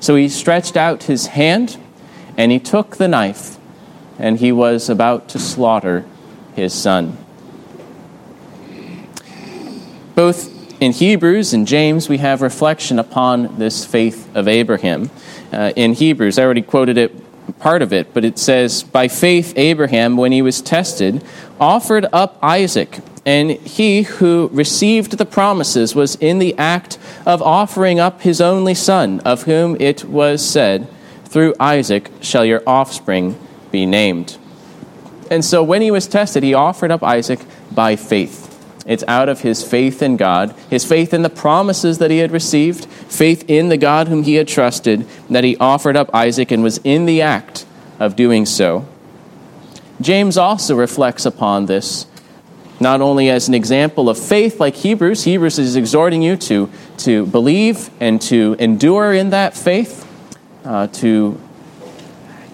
So 0.00 0.14
he 0.14 0.28
stretched 0.28 0.76
out 0.76 1.04
his 1.04 1.28
hand 1.28 1.78
and 2.36 2.52
he 2.52 2.58
took 2.58 2.96
the 2.96 3.08
knife 3.08 3.56
and 4.18 4.38
he 4.38 4.52
was 4.52 4.88
about 4.88 5.28
to 5.30 5.38
slaughter 5.38 6.04
his 6.54 6.72
son. 6.74 7.16
Both 10.18 10.82
in 10.82 10.90
Hebrews 10.90 11.54
and 11.54 11.64
James, 11.64 12.08
we 12.08 12.18
have 12.18 12.42
reflection 12.42 12.98
upon 12.98 13.56
this 13.60 13.84
faith 13.84 14.28
of 14.34 14.48
Abraham. 14.48 15.10
Uh, 15.52 15.72
in 15.76 15.92
Hebrews, 15.92 16.40
I 16.40 16.42
already 16.42 16.62
quoted 16.62 16.98
it 16.98 17.14
part 17.60 17.82
of 17.82 17.92
it, 17.92 18.12
but 18.12 18.24
it 18.24 18.36
says, 18.36 18.82
By 18.82 19.06
faith, 19.06 19.52
Abraham, 19.54 20.16
when 20.16 20.32
he 20.32 20.42
was 20.42 20.60
tested, 20.60 21.22
offered 21.60 22.04
up 22.12 22.36
Isaac, 22.42 22.98
and 23.24 23.52
he 23.52 24.02
who 24.02 24.50
received 24.52 25.18
the 25.18 25.24
promises 25.24 25.94
was 25.94 26.16
in 26.16 26.40
the 26.40 26.58
act 26.58 26.98
of 27.24 27.40
offering 27.40 28.00
up 28.00 28.22
his 28.22 28.40
only 28.40 28.74
son, 28.74 29.20
of 29.20 29.44
whom 29.44 29.76
it 29.78 30.02
was 30.04 30.44
said, 30.44 30.88
Through 31.26 31.54
Isaac 31.60 32.10
shall 32.22 32.44
your 32.44 32.64
offspring 32.66 33.38
be 33.70 33.86
named. 33.86 34.36
And 35.30 35.44
so 35.44 35.62
when 35.62 35.80
he 35.80 35.92
was 35.92 36.08
tested, 36.08 36.42
he 36.42 36.54
offered 36.54 36.90
up 36.90 37.04
Isaac 37.04 37.38
by 37.70 37.94
faith. 37.94 38.47
It's 38.88 39.04
out 39.06 39.28
of 39.28 39.42
his 39.42 39.62
faith 39.62 40.02
in 40.02 40.16
God, 40.16 40.54
his 40.70 40.82
faith 40.82 41.12
in 41.12 41.20
the 41.20 41.28
promises 41.28 41.98
that 41.98 42.10
he 42.10 42.18
had 42.18 42.32
received, 42.32 42.86
faith 42.86 43.44
in 43.46 43.68
the 43.68 43.76
God 43.76 44.08
whom 44.08 44.22
he 44.22 44.36
had 44.36 44.48
trusted, 44.48 45.06
that 45.28 45.44
he 45.44 45.58
offered 45.58 45.94
up 45.94 46.12
Isaac 46.14 46.50
and 46.50 46.62
was 46.62 46.80
in 46.84 47.04
the 47.04 47.20
act 47.20 47.66
of 48.00 48.16
doing 48.16 48.46
so. 48.46 48.88
James 50.00 50.38
also 50.38 50.74
reflects 50.74 51.26
upon 51.26 51.66
this, 51.66 52.06
not 52.80 53.02
only 53.02 53.28
as 53.28 53.46
an 53.46 53.52
example 53.52 54.08
of 54.08 54.18
faith 54.18 54.58
like 54.58 54.76
Hebrews, 54.76 55.24
Hebrews 55.24 55.58
is 55.58 55.76
exhorting 55.76 56.22
you 56.22 56.36
to, 56.36 56.70
to 56.98 57.26
believe 57.26 57.90
and 58.00 58.22
to 58.22 58.56
endure 58.58 59.12
in 59.12 59.30
that 59.30 59.54
faith, 59.54 60.06
uh, 60.64 60.86
to 60.86 61.38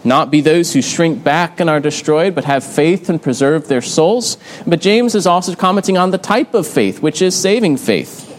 not 0.05 0.31
be 0.31 0.41
those 0.41 0.73
who 0.73 0.83
shrink 0.83 1.25
back 1.25 1.61
and 1.61 1.71
are 1.71 1.81
destroyed, 1.81 2.35
but 2.35 2.45
have 2.45 2.65
faith 2.65 3.09
and 3.09 3.23
preserve 3.23 3.69
their 3.69 3.83
souls. 3.83 4.37
But 4.67 4.81
James 4.81 5.15
is 5.15 5.27
also 5.27 5.55
commenting 5.55 5.97
on 5.97 6.11
the 6.11 6.19
type 6.19 6.55
of 6.55 6.67
faith, 6.67 7.01
which 7.01 7.23
is 7.23 7.35
saving 7.35 7.79
faith. 7.79 8.31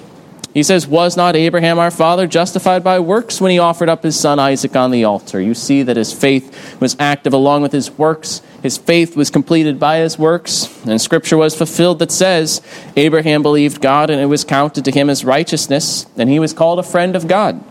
He 0.56 0.64
says, 0.64 0.88
Was 0.88 1.18
not 1.18 1.36
Abraham 1.36 1.80
our 1.80 1.92
father 1.92 2.28
justified 2.28 2.82
by 2.82 3.02
works 3.02 3.42
when 3.42 3.52
he 3.52 3.60
offered 3.60 3.90
up 3.90 4.04
his 4.04 4.18
son 4.18 4.40
Isaac 4.40 4.74
on 4.74 4.90
the 4.90 5.04
altar? 5.04 5.42
You 5.42 5.54
see 5.54 5.84
that 5.84 5.98
his 5.98 6.14
faith 6.14 6.80
was 6.80 6.96
active 6.98 7.34
along 7.34 7.62
with 7.62 7.74
his 7.74 7.92
works. 7.92 8.42
His 8.64 8.78
faith 8.78 9.18
was 9.18 9.30
completed 9.30 9.82
by 9.82 9.98
his 9.98 10.18
works. 10.18 10.70
And 10.86 11.02
scripture 11.02 11.36
was 11.36 11.58
fulfilled 11.58 12.00
that 12.00 12.10
says, 12.10 12.62
Abraham 12.96 13.42
believed 13.42 13.82
God 13.82 14.10
and 14.10 14.22
it 14.22 14.28
was 14.28 14.46
counted 14.46 14.86
to 14.86 14.92
him 14.92 15.10
as 15.10 15.26
righteousness, 15.26 16.06
and 16.18 16.30
he 16.30 16.40
was 16.40 16.54
called 16.54 16.80
a 16.80 16.84
friend 16.84 17.18
of 17.18 17.28
God. 17.28 17.62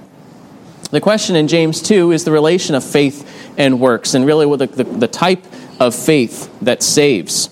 The 0.91 1.01
question 1.01 1.35
in 1.35 1.49
James 1.49 1.81
2 1.81 2.13
is 2.13 2.25
the 2.25 2.31
relation 2.31 2.75
of 2.75 2.85
faith 2.85 3.44
and 3.57 3.81
works, 3.81 4.15
and 4.15 4.27
really 4.27 4.47
the, 4.57 4.67
the, 4.67 4.85
the 4.85 5.09
type 5.09 5.45
of 5.81 5.95
faith 5.95 6.51
that 6.61 6.83
saves. 6.83 7.51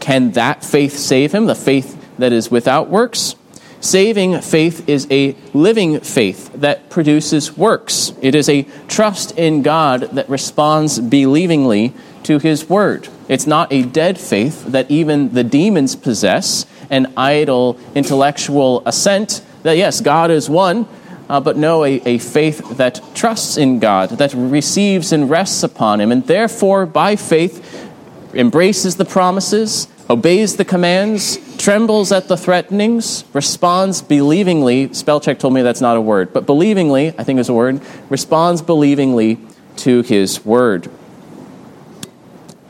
Can 0.00 0.32
that 0.32 0.64
faith 0.64 0.96
save 0.96 1.32
him, 1.32 1.46
the 1.46 1.54
faith 1.54 1.96
that 2.18 2.32
is 2.32 2.50
without 2.50 2.88
works? 2.88 3.34
Saving 3.80 4.40
faith 4.42 4.86
is 4.88 5.06
a 5.10 5.34
living 5.54 6.00
faith 6.00 6.52
that 6.52 6.90
produces 6.90 7.56
works. 7.56 8.12
It 8.20 8.34
is 8.34 8.48
a 8.48 8.62
trust 8.88 9.38
in 9.38 9.62
God 9.62 10.02
that 10.12 10.28
responds 10.28 10.98
believingly 10.98 11.94
to 12.24 12.38
his 12.38 12.68
word. 12.68 13.08
It's 13.28 13.46
not 13.46 13.72
a 13.72 13.82
dead 13.82 14.18
faith 14.18 14.66
that 14.66 14.90
even 14.90 15.32
the 15.32 15.44
demons 15.44 15.96
possess, 15.96 16.66
an 16.90 17.12
idle 17.16 17.78
intellectual 17.94 18.82
assent 18.84 19.42
that, 19.62 19.78
yes, 19.78 20.00
God 20.00 20.30
is 20.30 20.50
one, 20.50 20.86
uh, 21.30 21.38
but 21.38 21.56
no, 21.56 21.84
a, 21.84 22.02
a 22.04 22.18
faith 22.18 22.76
that 22.76 23.00
trusts 23.14 23.56
in 23.56 23.78
God, 23.78 24.10
that 24.10 24.34
receives 24.34 25.12
and 25.12 25.30
rests 25.30 25.62
upon 25.62 26.00
Him, 26.00 26.10
and 26.10 26.26
therefore, 26.26 26.86
by 26.86 27.14
faith, 27.14 27.88
embraces 28.34 28.96
the 28.96 29.04
promises, 29.04 29.86
obeys 30.10 30.56
the 30.56 30.64
commands, 30.64 31.38
trembles 31.56 32.10
at 32.10 32.26
the 32.26 32.36
threatenings, 32.36 33.24
responds 33.32 34.02
believingly. 34.02 34.92
Spell 34.92 35.20
check 35.20 35.38
told 35.38 35.54
me 35.54 35.62
that's 35.62 35.80
not 35.80 35.96
a 35.96 36.00
word, 36.00 36.32
but 36.32 36.46
believingly, 36.46 37.14
I 37.16 37.22
think 37.22 37.38
is 37.38 37.48
a 37.48 37.54
word, 37.54 37.80
responds 38.08 38.60
believingly 38.60 39.38
to 39.76 40.02
His 40.02 40.44
word. 40.44 40.90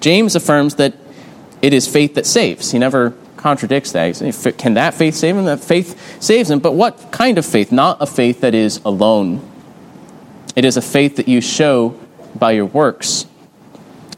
James 0.00 0.36
affirms 0.36 0.74
that 0.74 0.92
it 1.62 1.72
is 1.72 1.88
faith 1.88 2.14
that 2.14 2.26
saves. 2.26 2.72
He 2.72 2.78
never 2.78 3.14
contradicts 3.40 3.92
that. 3.92 4.54
Can 4.58 4.74
that 4.74 4.94
faith 4.94 5.14
save 5.14 5.36
him? 5.36 5.46
That 5.46 5.60
faith 5.60 6.22
saves 6.22 6.50
him. 6.50 6.58
But 6.58 6.72
what 6.72 7.10
kind 7.10 7.38
of 7.38 7.46
faith? 7.46 7.72
Not 7.72 8.00
a 8.00 8.06
faith 8.06 8.42
that 8.42 8.54
is 8.54 8.80
alone. 8.84 9.46
It 10.54 10.64
is 10.64 10.76
a 10.76 10.82
faith 10.82 11.16
that 11.16 11.26
you 11.26 11.40
show 11.40 11.98
by 12.34 12.52
your 12.52 12.66
works. 12.66 13.26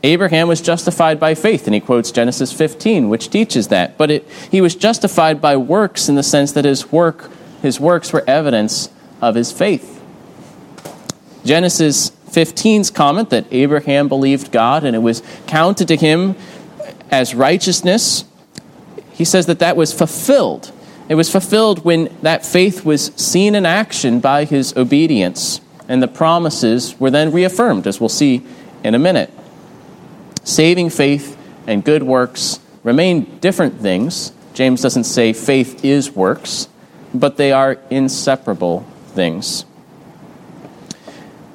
Abraham 0.03 0.49
was 0.49 0.61
justified 0.61 1.21
by 1.21 1.35
faith, 1.35 1.67
and 1.67 1.75
he 1.75 1.81
quotes 1.81 2.11
Genesis 2.11 2.53
15, 2.53 3.09
which 3.09 3.31
teaches 3.31 3.69
that. 3.69 3.97
But 3.97 4.11
it, 4.11 4.29
he 4.51 4.61
was 4.61 4.75
justified 4.75 5.41
by 5.41 5.57
works 5.57 6.09
in 6.09 6.17
the 6.17 6.25
sense 6.25 6.53
that 6.53 6.65
his 6.65 6.91
work, 6.91 7.31
his 7.63 7.79
works 7.79 8.13
were 8.13 8.25
evidence 8.27 8.91
of 9.21 9.37
his 9.37 9.53
faith. 9.53 10.03
Genesis 11.45 12.11
15's 12.31 12.91
comment 12.91 13.31
that 13.31 13.47
Abraham 13.53 14.09
believed 14.09 14.51
God 14.51 14.85
and 14.85 14.97
it 14.97 15.01
was 15.01 15.23
counted 15.47 15.89
to 15.89 15.97
him 15.97 16.35
as 17.11 17.35
righteousness 17.35 18.25
he 19.23 19.25
says 19.25 19.47
that 19.47 19.61
that 19.61 19.77
was 19.77 19.93
fulfilled. 19.93 20.73
It 21.09 21.15
was 21.15 21.31
fulfilled 21.31 21.85
when 21.85 22.13
that 22.23 22.45
faith 22.45 22.85
was 22.85 23.15
seen 23.15 23.55
in 23.55 23.65
action 23.65 24.19
by 24.19 24.45
his 24.45 24.77
obedience, 24.77 25.61
and 25.87 26.03
the 26.03 26.09
promises 26.09 26.99
were 26.99 27.13
then 27.13 27.31
reaffirmed, 27.31 27.87
as 27.87 28.01
we'll 28.01 28.09
see 28.09 28.43
in 28.83 28.97
a 28.97 28.99
minute. 28.99 29.31
Saving 30.43 30.91
faith 30.91 31.39
and 31.69 31.85
good 31.85 32.03
works 32.03 32.59
remain 32.83 33.39
different 33.39 33.81
things. 33.81 34.33
James 34.55 34.83
doesn't 34.83 35.05
say 35.05 35.33
faith 35.33 35.85
is 35.85 36.11
works, 36.11 36.67
but 37.15 37.37
they 37.37 37.53
are 37.53 37.79
inseparable 37.91 38.81
things. 39.11 39.65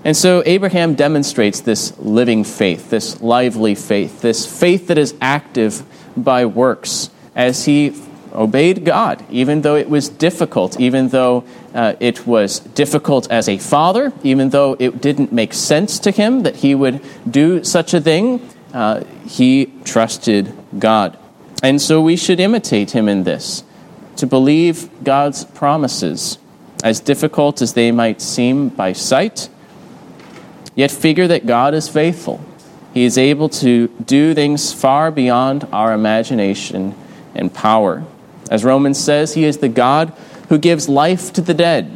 And 0.06 0.16
so 0.16 0.42
Abraham 0.46 0.96
demonstrates 0.96 1.60
this 1.60 2.00
living 2.00 2.46
faith, 2.46 2.90
this 2.90 3.20
lively 3.20 3.76
faith, 3.76 4.22
this 4.22 4.46
faith 4.46 4.88
that 4.88 4.98
is 4.98 5.14
active 5.20 5.84
by 6.16 6.46
works 6.46 7.10
as 7.38 7.66
he 7.66 7.94
obeyed 8.34 8.84
God, 8.84 9.24
even 9.30 9.62
though 9.62 9.76
it 9.76 9.90
was 9.90 10.10
difficult, 10.10 10.80
even 10.80 11.10
though 11.10 11.46
uh, 11.74 11.94
it 12.00 12.26
was 12.28 12.60
difficult 12.60 13.30
as 13.32 13.48
a 13.48 13.58
father, 13.58 14.12
even 14.24 14.50
though 14.50 14.76
it 14.80 15.00
didn't 15.00 15.32
make 15.32 15.54
sense 15.54 16.00
to 16.00 16.12
him 16.12 16.44
that 16.44 16.58
he 16.58 16.76
would 16.76 17.00
do 17.30 17.64
such 17.64 17.94
a 17.94 18.02
thing, 18.02 18.42
uh, 18.74 19.04
he 19.26 19.72
trusted 19.86 20.52
God. 20.78 21.18
And 21.64 21.82
so 21.82 22.02
we 22.02 22.18
should 22.18 22.40
imitate 22.40 22.92
him 22.92 23.08
in 23.08 23.24
this, 23.24 23.64
to 24.18 24.26
believe 24.26 24.90
God's 25.04 25.46
promises, 25.46 26.40
as 26.84 27.00
difficult 27.00 27.62
as 27.62 27.74
they 27.74 27.92
might 27.92 28.22
seem 28.22 28.70
by 28.70 28.94
sight, 28.94 29.50
yet 30.76 30.92
figure 30.92 31.28
that 31.28 31.46
God 31.46 31.74
is 31.74 31.88
faithful. 31.88 32.44
He 32.94 33.06
is 33.06 33.18
able 33.18 33.50
to 33.50 33.88
do 34.04 34.34
things 34.34 34.74
far 34.74 35.12
beyond 35.12 35.68
our 35.72 35.94
imagination 35.94 36.96
and 37.38 37.54
power. 37.54 38.04
As 38.50 38.64
Romans 38.64 38.98
says, 38.98 39.34
He 39.34 39.46
is 39.46 39.60
the 39.60 39.70
God 39.70 40.14
who 40.50 40.58
gives 40.58 40.90
life 40.90 41.32
to 41.34 41.42
the 41.42 41.54
dead 41.54 41.92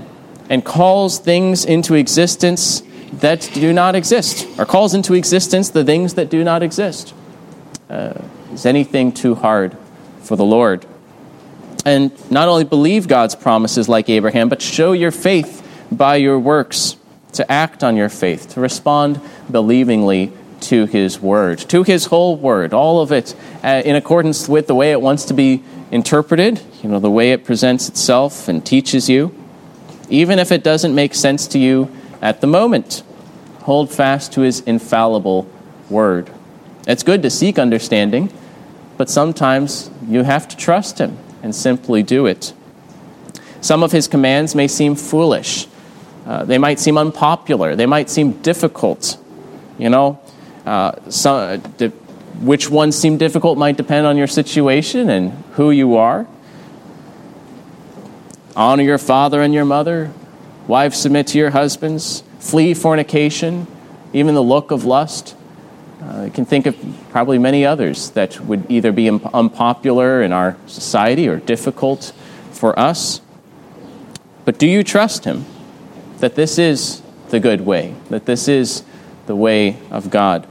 and 0.49 0.63
calls 0.63 1.17
things 1.19 1.65
into 1.65 1.95
existence 1.95 2.83
that 3.13 3.49
do 3.53 3.73
not 3.73 3.95
exist, 3.95 4.47
or 4.57 4.65
calls 4.65 4.93
into 4.93 5.13
existence 5.13 5.69
the 5.69 5.83
things 5.83 6.13
that 6.13 6.29
do 6.29 6.43
not 6.43 6.63
exist. 6.63 7.13
Uh, 7.89 8.21
is 8.53 8.65
anything 8.65 9.11
too 9.11 9.35
hard 9.35 9.77
for 10.21 10.35
the 10.35 10.45
Lord? 10.45 10.85
And 11.85 12.11
not 12.31 12.47
only 12.47 12.63
believe 12.63 13.07
God's 13.07 13.35
promises 13.35 13.89
like 13.89 14.09
Abraham, 14.09 14.49
but 14.49 14.61
show 14.61 14.91
your 14.91 15.11
faith 15.11 15.67
by 15.91 16.17
your 16.17 16.39
works, 16.39 16.95
to 17.33 17.49
act 17.51 17.83
on 17.83 17.95
your 17.95 18.09
faith, 18.09 18.53
to 18.53 18.59
respond 18.59 19.19
believingly 19.49 20.31
to 20.63 20.85
His 20.85 21.19
Word, 21.19 21.59
to 21.69 21.83
His 21.83 22.05
whole 22.05 22.35
Word, 22.35 22.73
all 22.73 23.01
of 23.01 23.11
it 23.11 23.35
uh, 23.63 23.81
in 23.83 23.95
accordance 23.95 24.47
with 24.47 24.67
the 24.67 24.75
way 24.75 24.91
it 24.91 25.01
wants 25.01 25.25
to 25.25 25.33
be 25.33 25.63
interpreted, 25.91 26.61
you 26.81 26.89
know, 26.89 26.99
the 26.99 27.11
way 27.11 27.31
it 27.31 27.43
presents 27.43 27.89
itself 27.89 28.47
and 28.47 28.65
teaches 28.65 29.09
you, 29.09 29.35
even 30.09 30.39
if 30.39 30.51
it 30.51 30.63
doesn't 30.63 30.95
make 30.95 31.13
sense 31.13 31.47
to 31.47 31.59
you 31.59 31.89
at 32.21 32.41
the 32.41 32.47
moment. 32.47 33.03
Hold 33.61 33.91
fast 33.91 34.33
to 34.33 34.41
His 34.41 34.61
infallible 34.61 35.49
Word. 35.89 36.31
It's 36.87 37.03
good 37.03 37.21
to 37.23 37.29
seek 37.29 37.59
understanding, 37.59 38.31
but 38.97 39.09
sometimes 39.09 39.91
you 40.07 40.23
have 40.23 40.47
to 40.47 40.57
trust 40.57 40.99
Him 40.99 41.17
and 41.43 41.53
simply 41.53 42.03
do 42.03 42.25
it. 42.25 42.53
Some 43.61 43.83
of 43.83 43.91
His 43.91 44.07
commands 44.07 44.55
may 44.55 44.67
seem 44.67 44.95
foolish. 44.95 45.67
Uh, 46.25 46.45
they 46.45 46.57
might 46.57 46.79
seem 46.79 46.97
unpopular. 46.97 47.75
They 47.75 47.85
might 47.85 48.09
seem 48.09 48.33
difficult. 48.41 49.17
You 49.77 49.89
know, 49.89 50.20
uh, 50.65 51.09
some, 51.09 51.59
which 52.41 52.69
ones 52.69 52.95
seem 52.95 53.17
difficult 53.17 53.57
might 53.57 53.77
depend 53.77 54.07
on 54.07 54.17
your 54.17 54.27
situation 54.27 55.09
and 55.09 55.31
who 55.53 55.71
you 55.71 55.95
are. 55.95 56.27
Honor 58.55 58.83
your 58.83 58.97
father 58.97 59.41
and 59.41 59.53
your 59.53 59.65
mother. 59.65 60.11
Wives, 60.67 60.97
submit 60.97 61.27
to 61.27 61.37
your 61.37 61.51
husbands. 61.51 62.23
Flee 62.39 62.73
fornication, 62.73 63.67
even 64.13 64.35
the 64.35 64.43
look 64.43 64.71
of 64.71 64.85
lust. 64.85 65.35
Uh, 66.01 66.23
you 66.25 66.31
can 66.31 66.45
think 66.45 66.65
of 66.65 66.75
probably 67.11 67.37
many 67.37 67.63
others 67.63 68.09
that 68.11 68.39
would 68.41 68.69
either 68.69 68.91
be 68.91 69.07
unpopular 69.09 70.23
in 70.23 70.33
our 70.33 70.57
society 70.65 71.27
or 71.27 71.37
difficult 71.37 72.11
for 72.51 72.77
us. 72.77 73.21
But 74.43 74.57
do 74.57 74.67
you 74.67 74.83
trust 74.83 75.25
Him 75.25 75.45
that 76.17 76.35
this 76.35 76.57
is 76.57 77.01
the 77.29 77.39
good 77.39 77.61
way, 77.61 77.93
that 78.09 78.25
this 78.25 78.47
is 78.47 78.83
the 79.27 79.35
way 79.35 79.77
of 79.91 80.09
God? 80.09 80.47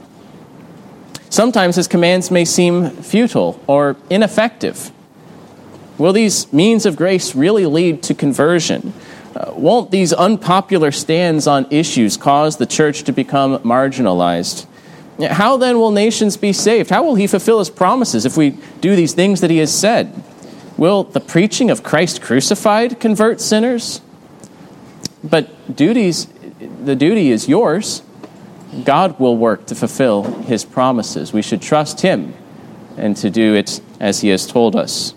Sometimes 1.31 1.77
his 1.77 1.87
commands 1.87 2.29
may 2.29 2.43
seem 2.43 2.89
futile 2.89 3.57
or 3.65 3.95
ineffective. 4.09 4.91
Will 5.97 6.11
these 6.11 6.51
means 6.51 6.85
of 6.85 6.97
grace 6.97 7.33
really 7.33 7.65
lead 7.65 8.03
to 8.03 8.13
conversion? 8.13 8.93
Uh, 9.33 9.53
won't 9.55 9.91
these 9.91 10.11
unpopular 10.11 10.91
stands 10.91 11.47
on 11.47 11.65
issues 11.71 12.17
cause 12.17 12.57
the 12.57 12.65
church 12.65 13.03
to 13.03 13.13
become 13.13 13.59
marginalized? 13.59 14.65
How 15.25 15.55
then 15.55 15.79
will 15.79 15.91
nations 15.91 16.35
be 16.35 16.51
saved? 16.51 16.89
How 16.89 17.01
will 17.01 17.15
he 17.15 17.27
fulfill 17.27 17.59
his 17.59 17.69
promises 17.69 18.25
if 18.25 18.35
we 18.35 18.57
do 18.81 18.97
these 18.97 19.13
things 19.13 19.39
that 19.39 19.49
he 19.49 19.59
has 19.59 19.73
said? 19.73 20.21
Will 20.75 21.05
the 21.05 21.21
preaching 21.21 21.71
of 21.71 21.81
Christ 21.81 22.21
crucified 22.21 22.99
convert 22.99 23.39
sinners? 23.39 24.01
But 25.23 25.73
duties, 25.73 26.27
the 26.83 26.95
duty 26.97 27.31
is 27.31 27.47
yours. 27.47 28.01
God 28.85 29.19
will 29.19 29.35
work 29.35 29.65
to 29.67 29.75
fulfill 29.75 30.23
his 30.23 30.63
promises. 30.63 31.33
We 31.33 31.41
should 31.41 31.61
trust 31.61 32.01
him 32.01 32.33
and 32.97 33.15
to 33.17 33.29
do 33.29 33.53
it 33.53 33.81
as 33.99 34.21
he 34.21 34.29
has 34.29 34.47
told 34.47 34.75
us. 34.75 35.13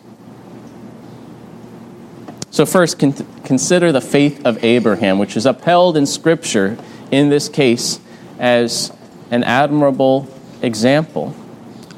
So, 2.51 2.67
first, 2.67 2.99
con- 2.99 3.15
consider 3.45 3.91
the 3.91 4.01
faith 4.01 4.45
of 4.45 4.63
Abraham, 4.63 5.19
which 5.19 5.37
is 5.37 5.47
upheld 5.47 5.97
in 5.97 6.07
Scripture 6.07 6.79
in 7.11 7.29
this 7.29 7.49
case 7.49 8.01
as 8.39 8.93
an 9.31 9.45
admirable 9.45 10.29
example 10.63 11.35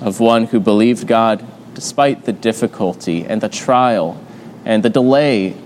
of 0.01 0.21
one 0.21 0.45
who 0.45 0.61
believed 0.61 1.07
God 1.07 1.45
despite 1.75 2.25
the 2.25 2.33
difficulty 2.33 3.25
and 3.25 3.41
the 3.41 3.49
trial 3.49 4.19
and 4.65 4.83
the 4.83 4.91
delay 4.91 5.57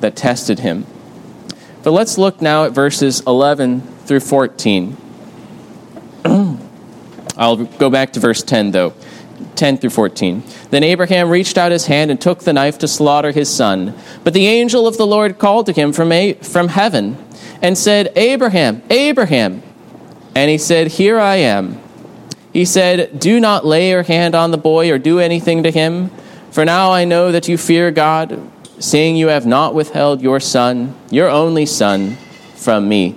that 0.00 0.16
tested 0.16 0.60
him. 0.60 0.86
But 1.82 1.92
let's 1.92 2.18
look 2.18 2.42
now 2.42 2.64
at 2.64 2.72
verses 2.72 3.20
11 3.26 3.80
through 4.04 4.20
14. 4.20 4.96
I'll 7.36 7.56
go 7.64 7.90
back 7.90 8.12
to 8.14 8.20
verse 8.20 8.42
10, 8.42 8.70
though. 8.70 8.94
10 9.56 9.78
through 9.78 9.90
14. 9.90 10.42
Then 10.70 10.82
Abraham 10.82 11.28
reached 11.28 11.58
out 11.58 11.72
his 11.72 11.86
hand 11.86 12.10
and 12.10 12.20
took 12.20 12.40
the 12.40 12.52
knife 12.52 12.78
to 12.78 12.88
slaughter 12.88 13.32
his 13.32 13.54
son. 13.54 13.94
But 14.24 14.32
the 14.34 14.46
angel 14.46 14.86
of 14.86 14.96
the 14.96 15.06
Lord 15.06 15.38
called 15.38 15.66
to 15.66 15.72
him 15.72 15.92
from, 15.92 16.12
a- 16.12 16.34
from 16.34 16.68
heaven 16.68 17.16
and 17.62 17.76
said, 17.76 18.12
Abraham, 18.16 18.82
Abraham. 18.90 19.62
And 20.34 20.50
he 20.50 20.58
said, 20.58 20.88
Here 20.88 21.18
I 21.18 21.36
am. 21.36 21.80
He 22.52 22.64
said, 22.64 23.18
Do 23.18 23.40
not 23.40 23.66
lay 23.66 23.90
your 23.90 24.02
hand 24.02 24.34
on 24.34 24.50
the 24.50 24.58
boy 24.58 24.90
or 24.90 24.98
do 24.98 25.18
anything 25.18 25.62
to 25.64 25.70
him, 25.70 26.10
for 26.50 26.64
now 26.64 26.90
I 26.90 27.04
know 27.04 27.32
that 27.32 27.48
you 27.48 27.58
fear 27.58 27.90
God, 27.90 28.40
seeing 28.78 29.16
you 29.16 29.28
have 29.28 29.46
not 29.46 29.74
withheld 29.74 30.22
your 30.22 30.40
son, 30.40 30.94
your 31.10 31.28
only 31.28 31.66
son, 31.66 32.16
from 32.54 32.88
me. 32.88 33.16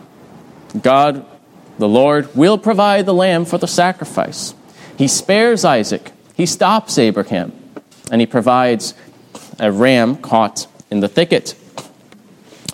God, 0.79 1.25
the 1.77 1.87
Lord, 1.87 2.33
will 2.35 2.57
provide 2.57 3.05
the 3.05 3.13
lamb 3.13 3.45
for 3.45 3.57
the 3.57 3.67
sacrifice. 3.67 4.53
He 4.97 5.07
spares 5.07 5.65
Isaac, 5.65 6.11
he 6.35 6.45
stops 6.45 6.97
Abraham, 6.97 7.51
and 8.11 8.21
he 8.21 8.27
provides 8.27 8.93
a 9.59 9.71
ram 9.71 10.15
caught 10.17 10.67
in 10.89 10.99
the 10.99 11.07
thicket. 11.07 11.55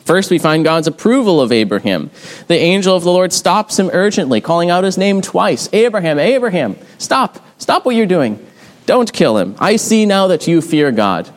First, 0.06 0.32
we 0.32 0.40
find 0.40 0.64
God's 0.64 0.88
approval 0.88 1.42
of 1.42 1.52
Abraham. 1.52 2.12
The 2.48 2.56
angel 2.56 2.96
of 2.96 3.04
the 3.04 3.12
Lord 3.12 3.34
stops 3.34 3.78
him 3.78 3.90
urgently, 3.92 4.40
calling 4.40 4.70
out 4.70 4.86
his 4.86 4.98
name 4.98 5.22
twice 5.22 5.68
Abraham, 5.74 6.18
Abraham, 6.18 6.78
stop, 6.98 7.46
stop 7.58 7.86
what 7.86 7.96
you're 7.96 8.06
doing. 8.06 8.46
Don't 8.86 9.12
kill 9.12 9.38
him. 9.38 9.56
I 9.60 9.76
see 9.76 10.06
now 10.06 10.28
that 10.28 10.48
you 10.48 10.62
fear 10.62 10.94
God. 10.94 11.30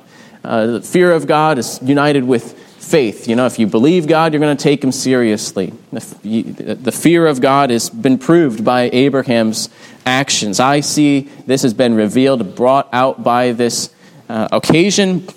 Uh, 0.44 0.66
the 0.66 0.82
fear 0.82 1.10
of 1.10 1.26
God 1.26 1.58
is 1.58 1.80
united 1.82 2.22
with 2.22 2.56
faith. 2.90 3.28
You 3.28 3.36
know, 3.36 3.46
if 3.46 3.58
you 3.58 3.68
believe 3.68 4.08
God, 4.08 4.32
you're 4.32 4.40
going 4.40 4.56
to 4.56 4.62
take 4.62 4.82
him 4.82 4.90
seriously. 4.90 5.72
The, 5.92 6.92
fear 6.92 7.26
of 7.28 7.40
God 7.40 7.70
has 7.70 7.88
been 7.88 8.18
proved 8.18 8.64
by 8.64 8.90
Abraham's 8.92 9.70
actions. 10.04 10.58
I 10.58 10.80
see 10.80 11.28
this 11.46 11.62
has 11.62 11.72
been 11.72 11.94
revealed, 11.94 12.56
brought 12.56 12.88
out 12.92 13.22
by 13.22 13.52
this 13.52 13.94
uh, 14.28 14.48
occasion, 14.50 15.28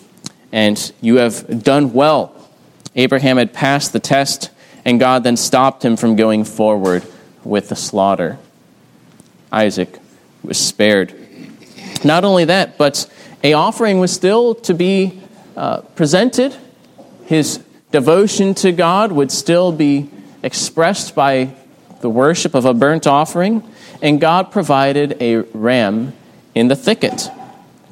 and 0.52 0.92
you 1.00 1.18
have 1.18 1.64
done 1.64 1.94
well. 1.94 2.36
Abraham 2.96 3.38
had 3.38 3.54
passed 3.54 3.94
the 3.94 4.00
test, 4.00 4.50
and 4.84 5.00
God 5.00 5.24
then 5.24 5.38
stopped 5.38 5.86
him 5.86 5.96
from 5.96 6.16
going 6.16 6.46
forward 6.46 7.06
with 7.44 7.70
the 7.70 7.76
slaughter. 7.76 8.40
Isaac 9.52 10.00
was 10.42 10.58
spared. 10.58 11.14
Not 12.04 12.26
only 12.26 12.46
that, 12.46 12.80
but 12.80 13.08
a 13.44 13.54
offering 13.54 14.00
was 14.00 14.12
still 14.12 14.56
to 14.56 14.74
be 14.74 15.22
uh, 15.56 15.82
presented 15.96 16.58
his 17.26 17.64
devotion 17.92 18.54
to 18.56 18.72
God 18.72 19.12
would 19.12 19.32
still 19.32 19.72
be 19.72 20.10
expressed 20.42 21.16
by 21.16 21.56
the 22.02 22.10
worship 22.10 22.54
of 22.54 22.66
a 22.66 22.74
burnt 22.74 23.08
offering, 23.08 23.64
and 24.02 24.20
God 24.20 24.52
provided 24.52 25.16
a 25.22 25.38
ram 25.38 26.14
in 26.54 26.68
the 26.68 26.76
thicket, 26.76 27.30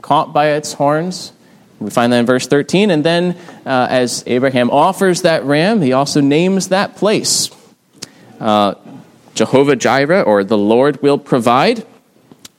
caught 0.02 0.34
by 0.34 0.48
its 0.50 0.74
horns. 0.74 1.32
We 1.80 1.90
find 1.90 2.14
that 2.14 2.20
in 2.20 2.26
verse 2.26 2.46
13. 2.46 2.92
And 2.92 3.04
then, 3.04 3.38
uh, 3.66 3.88
as 3.90 4.24
Abraham 4.28 4.70
offers 4.70 5.24
that 5.24 5.44
ram, 5.46 5.82
he 5.82 5.94
also 5.94 6.22
names 6.22 6.68
that 6.68 6.96
place 6.96 7.50
uh, 8.42 8.76
Jehovah 9.36 9.76
Jireh, 9.76 10.24
or 10.24 10.44
the 10.44 10.58
Lord 10.58 11.02
will 11.02 11.18
provide. 11.18 11.86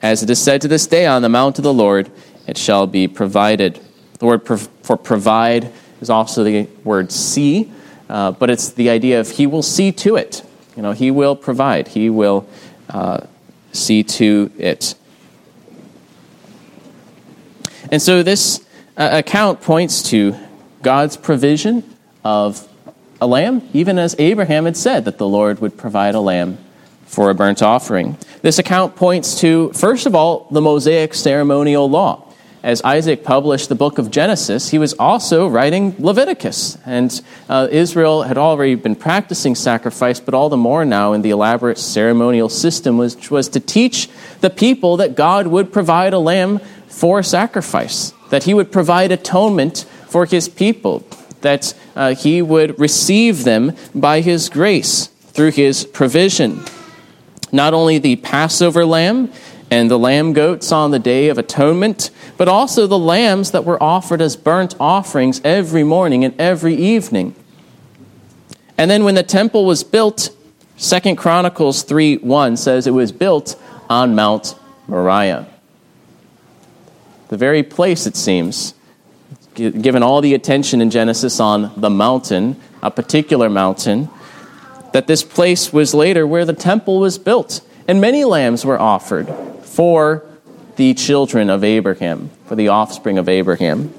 As 0.01 0.23
it 0.23 0.31
is 0.31 0.41
said 0.41 0.63
to 0.63 0.69
this 0.69 0.87
day, 0.87 1.07
on 1.07 1.23
the 1.23 1.29
mount 1.29 1.59
of 1.59 1.65
the 1.65 1.73
Lord 1.73 2.11
it 2.47 2.57
shall 2.57 2.87
be 2.87 3.07
provided. 3.07 3.81
The 4.19 4.27
word 4.27 4.47
for 4.47 4.97
provide 4.97 5.73
is 6.03 6.11
also 6.11 6.45
the 6.45 6.69
word 6.85 7.11
see, 7.11 7.73
uh, 8.11 8.33
but 8.33 8.51
it's 8.51 8.71
the 8.71 8.91
idea 8.91 9.21
of 9.21 9.31
he 9.31 9.47
will 9.47 9.63
see 9.63 9.93
to 9.93 10.17
it. 10.17 10.45
You 10.77 10.83
know, 10.83 10.93
he 10.93 11.11
will 11.11 11.37
provide. 11.37 11.89
He 11.89 12.11
will 12.11 12.47
uh, 12.91 13.21
see 13.73 14.03
to 14.03 14.51
it. 14.59 14.95
And 17.91 18.03
so 18.03 18.23
this 18.23 18.67
uh, 18.97 19.11
account 19.13 19.63
points 19.63 20.03
to 20.11 20.35
God's 20.83 21.17
provision 21.17 21.85
of 22.25 22.69
a 23.21 23.27
lamb, 23.27 23.69
even 23.73 23.99
as 23.99 24.17
Abraham 24.19 24.65
had 24.65 24.77
said 24.77 25.05
that 25.05 25.19
the 25.19 25.29
Lord 25.29 25.61
would 25.61 25.79
provide 25.79 26.15
a 26.15 26.21
lamb 26.21 26.59
for 27.07 27.31
a 27.31 27.35
burnt 27.35 27.63
offering. 27.63 28.17
This 28.41 28.59
account 28.59 28.97
points 28.97 29.41
to, 29.41 29.73
first 29.75 30.07
of 30.07 30.15
all, 30.15 30.49
the 30.51 30.61
Mosaic 30.61 31.15
ceremonial 31.15 31.89
law. 31.89 32.32
As 32.63 32.81
Isaac 32.83 33.25
published 33.25 33.69
the 33.69 33.75
book 33.75 33.99
of 33.99 34.11
Genesis, 34.11 34.71
he 34.71 34.79
was 34.79 34.93
also 34.95 35.49
writing 35.49 35.97
Leviticus. 35.99 36.79
And 36.87 37.21
uh, 37.49 37.67
Israel 37.71 38.23
had 38.23 38.39
already 38.39 38.77
been 38.77 38.95
practicing 38.95 39.57
sacrifice, 39.57 40.21
but 40.21 40.33
all 40.33 40.49
the 40.49 40.57
more 40.57 40.85
now 40.85 41.13
in 41.13 41.23
the 41.23 41.31
elaborate 41.31 41.79
ceremonial 41.79 42.49
system, 42.49 42.99
which 42.99 43.31
was 43.33 43.49
to 43.49 43.61
teach 43.61 44.09
the 44.41 44.51
people 44.51 44.97
that 44.99 45.17
God 45.17 45.49
would 45.49 45.73
provide 45.73 46.13
a 46.13 46.21
lamb 46.21 46.61
for 46.87 47.23
sacrifice, 47.23 48.13
that 48.31 48.45
he 48.45 48.55
would 48.55 48.71
provide 48.71 49.11
atonement 49.11 49.85
for 50.07 50.25
his 50.25 50.49
people, 50.49 51.05
that 51.41 51.75
uh, 51.97 52.15
he 52.15 52.43
would 52.43 52.79
receive 52.79 53.43
them 53.43 53.73
by 53.93 54.21
his 54.21 54.49
grace 54.49 55.07
through 55.07 55.51
his 55.51 55.85
provision 55.85 56.65
not 57.53 57.75
only 57.75 57.99
the 57.99 58.17
Passover 58.17 58.85
lamb 58.85 59.31
and 59.71 59.91
the 59.91 59.99
lamb 59.99 60.33
goats 60.33 60.73
on 60.73 60.91
the 60.91 60.99
Day 60.99 61.29
of 61.29 61.39
Atonement, 61.39 62.11
but 62.37 62.49
also 62.49 62.87
the 62.87 62.99
lambs 62.99 63.51
that 63.51 63.65
were 63.65 63.83
offered 63.83 64.21
as 64.21 64.37
burnt 64.37 64.75
offerings 64.81 65.41
every 65.45 65.85
morning 65.85 66.25
and 66.25 66.39
every 66.41 66.75
evening. 66.75 67.35
And 68.79 68.91
then 68.91 69.05
when 69.05 69.15
the 69.15 69.23
temple 69.23 69.65
was 69.65 69.85
built, 69.85 70.31
Second 70.77 71.17
Chronicles 71.17 71.83
3 71.83 72.17
1 72.19 72.57
says 72.57 72.87
it 72.87 72.93
was 72.93 73.13
built 73.13 73.61
on 73.89 74.15
Mount 74.15 74.55
Moriah. 74.89 75.47
The 77.29 77.37
very 77.37 77.63
place, 77.63 78.07
it 78.07 78.17
seems, 78.17 78.75
given 79.55 80.03
all 80.03 80.21
the 80.21 80.35
attention 80.35 80.81
in 80.81 80.91
Genesis 80.91 81.41
on 81.41 81.73
the 81.77 81.91
mountain, 81.91 82.61
a 82.83 82.91
particular 82.91 83.49
mountain, 83.49 84.09
that 84.93 85.07
this 85.07 85.23
place 85.23 85.73
was 85.73 85.95
later 85.95 86.27
where 86.27 86.45
the 86.45 86.53
temple 86.53 86.99
was 87.01 87.19
built, 87.19 87.61
and 87.87 88.01
many 88.01 88.25
lambs 88.25 88.65
were 88.65 88.79
offered 88.79 89.29
for 89.63 90.25
the 90.83 90.95
children 90.95 91.49
of 91.49 91.63
Abraham, 91.63 92.29
for 92.47 92.57
the 92.57 92.67
offspring 92.67 93.17
of 93.17 93.29
Abraham. 93.29 93.95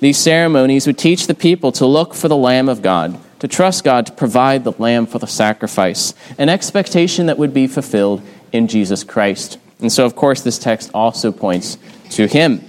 These 0.00 0.18
ceremonies 0.18 0.86
would 0.86 0.98
teach 0.98 1.26
the 1.26 1.34
people 1.34 1.72
to 1.72 1.86
look 1.86 2.12
for 2.12 2.28
the 2.28 2.36
Lamb 2.36 2.68
of 2.68 2.82
God, 2.82 3.18
to 3.38 3.48
trust 3.48 3.84
God 3.84 4.04
to 4.04 4.12
provide 4.12 4.62
the 4.62 4.72
lamb 4.72 5.06
for 5.06 5.18
the 5.18 5.26
sacrifice, 5.26 6.12
an 6.36 6.50
expectation 6.50 7.24
that 7.24 7.38
would 7.38 7.54
be 7.54 7.66
fulfilled 7.66 8.20
in 8.52 8.68
Jesus 8.68 9.02
Christ. 9.02 9.56
And 9.80 9.90
so, 9.90 10.04
of 10.04 10.14
course, 10.14 10.42
this 10.42 10.58
text 10.58 10.90
also 10.92 11.32
points 11.32 11.78
to 12.10 12.26
him. 12.26 12.62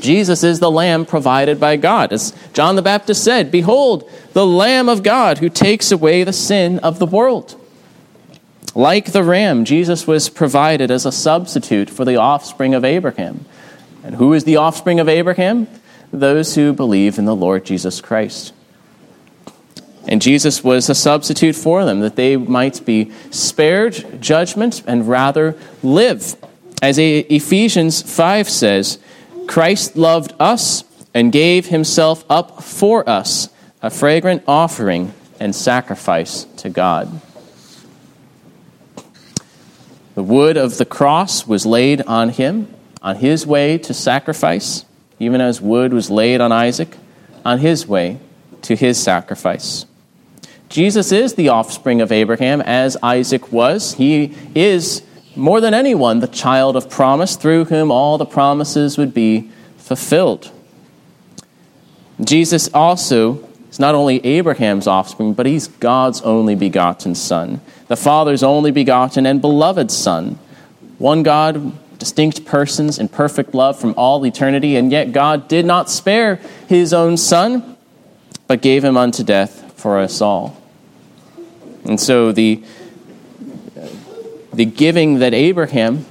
Jesus 0.00 0.44
is 0.44 0.60
the 0.60 0.70
lamb 0.70 1.06
provided 1.06 1.58
by 1.58 1.76
God. 1.76 2.12
As 2.12 2.34
John 2.52 2.76
the 2.76 2.82
Baptist 2.82 3.24
said, 3.24 3.50
Behold, 3.50 4.06
the 4.34 4.44
Lamb 4.44 4.90
of 4.90 5.02
God 5.02 5.38
who 5.38 5.48
takes 5.48 5.90
away 5.92 6.24
the 6.24 6.34
sin 6.34 6.78
of 6.80 6.98
the 6.98 7.06
world. 7.06 7.58
Like 8.74 9.12
the 9.12 9.24
ram, 9.24 9.64
Jesus 9.64 10.06
was 10.06 10.28
provided 10.28 10.90
as 10.90 11.04
a 11.04 11.12
substitute 11.12 11.90
for 11.90 12.04
the 12.04 12.16
offspring 12.16 12.74
of 12.74 12.84
Abraham. 12.84 13.44
And 14.04 14.14
who 14.14 14.32
is 14.32 14.44
the 14.44 14.56
offspring 14.56 15.00
of 15.00 15.08
Abraham? 15.08 15.66
Those 16.12 16.54
who 16.54 16.72
believe 16.72 17.18
in 17.18 17.24
the 17.24 17.34
Lord 17.34 17.64
Jesus 17.64 18.00
Christ. 18.00 18.52
And 20.08 20.22
Jesus 20.22 20.64
was 20.64 20.88
a 20.88 20.94
substitute 20.94 21.54
for 21.54 21.84
them, 21.84 22.00
that 22.00 22.16
they 22.16 22.36
might 22.36 22.84
be 22.86 23.12
spared 23.30 24.20
judgment 24.22 24.82
and 24.86 25.08
rather 25.08 25.56
live. 25.82 26.36
As 26.82 26.96
Ephesians 26.98 28.02
5 28.02 28.48
says, 28.48 28.98
Christ 29.46 29.96
loved 29.96 30.32
us 30.40 30.84
and 31.12 31.32
gave 31.32 31.66
himself 31.66 32.24
up 32.30 32.62
for 32.62 33.08
us, 33.08 33.50
a 33.82 33.90
fragrant 33.90 34.42
offering 34.46 35.12
and 35.38 35.54
sacrifice 35.54 36.44
to 36.58 36.70
God. 36.70 37.20
The 40.20 40.24
wood 40.24 40.58
of 40.58 40.76
the 40.76 40.84
cross 40.84 41.46
was 41.46 41.64
laid 41.64 42.02
on 42.02 42.28
him 42.28 42.68
on 43.00 43.16
his 43.16 43.46
way 43.46 43.78
to 43.78 43.94
sacrifice, 43.94 44.84
even 45.18 45.40
as 45.40 45.62
wood 45.62 45.94
was 45.94 46.10
laid 46.10 46.42
on 46.42 46.52
Isaac 46.52 46.94
on 47.42 47.60
his 47.60 47.86
way 47.86 48.18
to 48.60 48.76
his 48.76 49.02
sacrifice. 49.02 49.86
Jesus 50.68 51.10
is 51.10 51.36
the 51.36 51.48
offspring 51.48 52.02
of 52.02 52.12
Abraham, 52.12 52.60
as 52.60 52.98
Isaac 53.02 53.50
was. 53.50 53.94
He 53.94 54.36
is 54.54 55.02
more 55.36 55.58
than 55.58 55.72
anyone, 55.72 56.18
the 56.18 56.26
child 56.26 56.76
of 56.76 56.90
promise 56.90 57.36
through 57.36 57.64
whom 57.64 57.90
all 57.90 58.18
the 58.18 58.26
promises 58.26 58.98
would 58.98 59.14
be 59.14 59.50
fulfilled. 59.78 60.52
Jesus 62.20 62.68
also 62.74 63.48
is 63.70 63.78
not 63.78 63.94
only 63.94 64.24
Abraham's 64.24 64.86
offspring, 64.86 65.32
but 65.32 65.46
he's 65.46 65.68
God's 65.68 66.20
only 66.22 66.54
begotten 66.54 67.14
Son, 67.14 67.60
the 67.88 67.96
Father's 67.96 68.42
only 68.42 68.70
begotten 68.70 69.26
and 69.26 69.40
beloved 69.40 69.90
Son. 69.90 70.38
One 70.98 71.22
God, 71.22 71.72
distinct 71.98 72.44
persons 72.44 72.98
in 72.98 73.08
perfect 73.08 73.54
love 73.54 73.78
from 73.78 73.94
all 73.96 74.24
eternity, 74.26 74.76
and 74.76 74.92
yet 74.92 75.12
God 75.12 75.48
did 75.48 75.64
not 75.64 75.88
spare 75.88 76.36
his 76.68 76.92
own 76.92 77.16
Son, 77.16 77.76
but 78.46 78.60
gave 78.60 78.84
him 78.84 78.96
unto 78.96 79.22
death 79.22 79.72
for 79.80 79.98
us 79.98 80.20
all. 80.20 80.60
And 81.84 81.98
so 81.98 82.32
the 82.32 82.62
the 84.52 84.64
giving 84.64 85.20
that 85.20 85.32
Abraham 85.32 86.04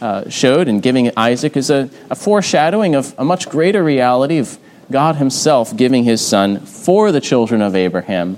uh, 0.00 0.28
showed 0.28 0.68
and 0.68 0.82
giving 0.82 1.10
Isaac 1.16 1.56
is 1.56 1.70
a, 1.70 1.90
a 2.08 2.14
foreshadowing 2.14 2.94
of 2.94 3.14
a 3.18 3.24
much 3.24 3.48
greater 3.48 3.82
reality 3.82 4.38
of 4.38 4.58
God 4.90 5.16
Himself 5.16 5.76
giving 5.76 6.04
His 6.04 6.26
Son 6.26 6.60
for 6.60 7.12
the 7.12 7.20
children 7.20 7.62
of 7.62 7.76
Abraham 7.76 8.36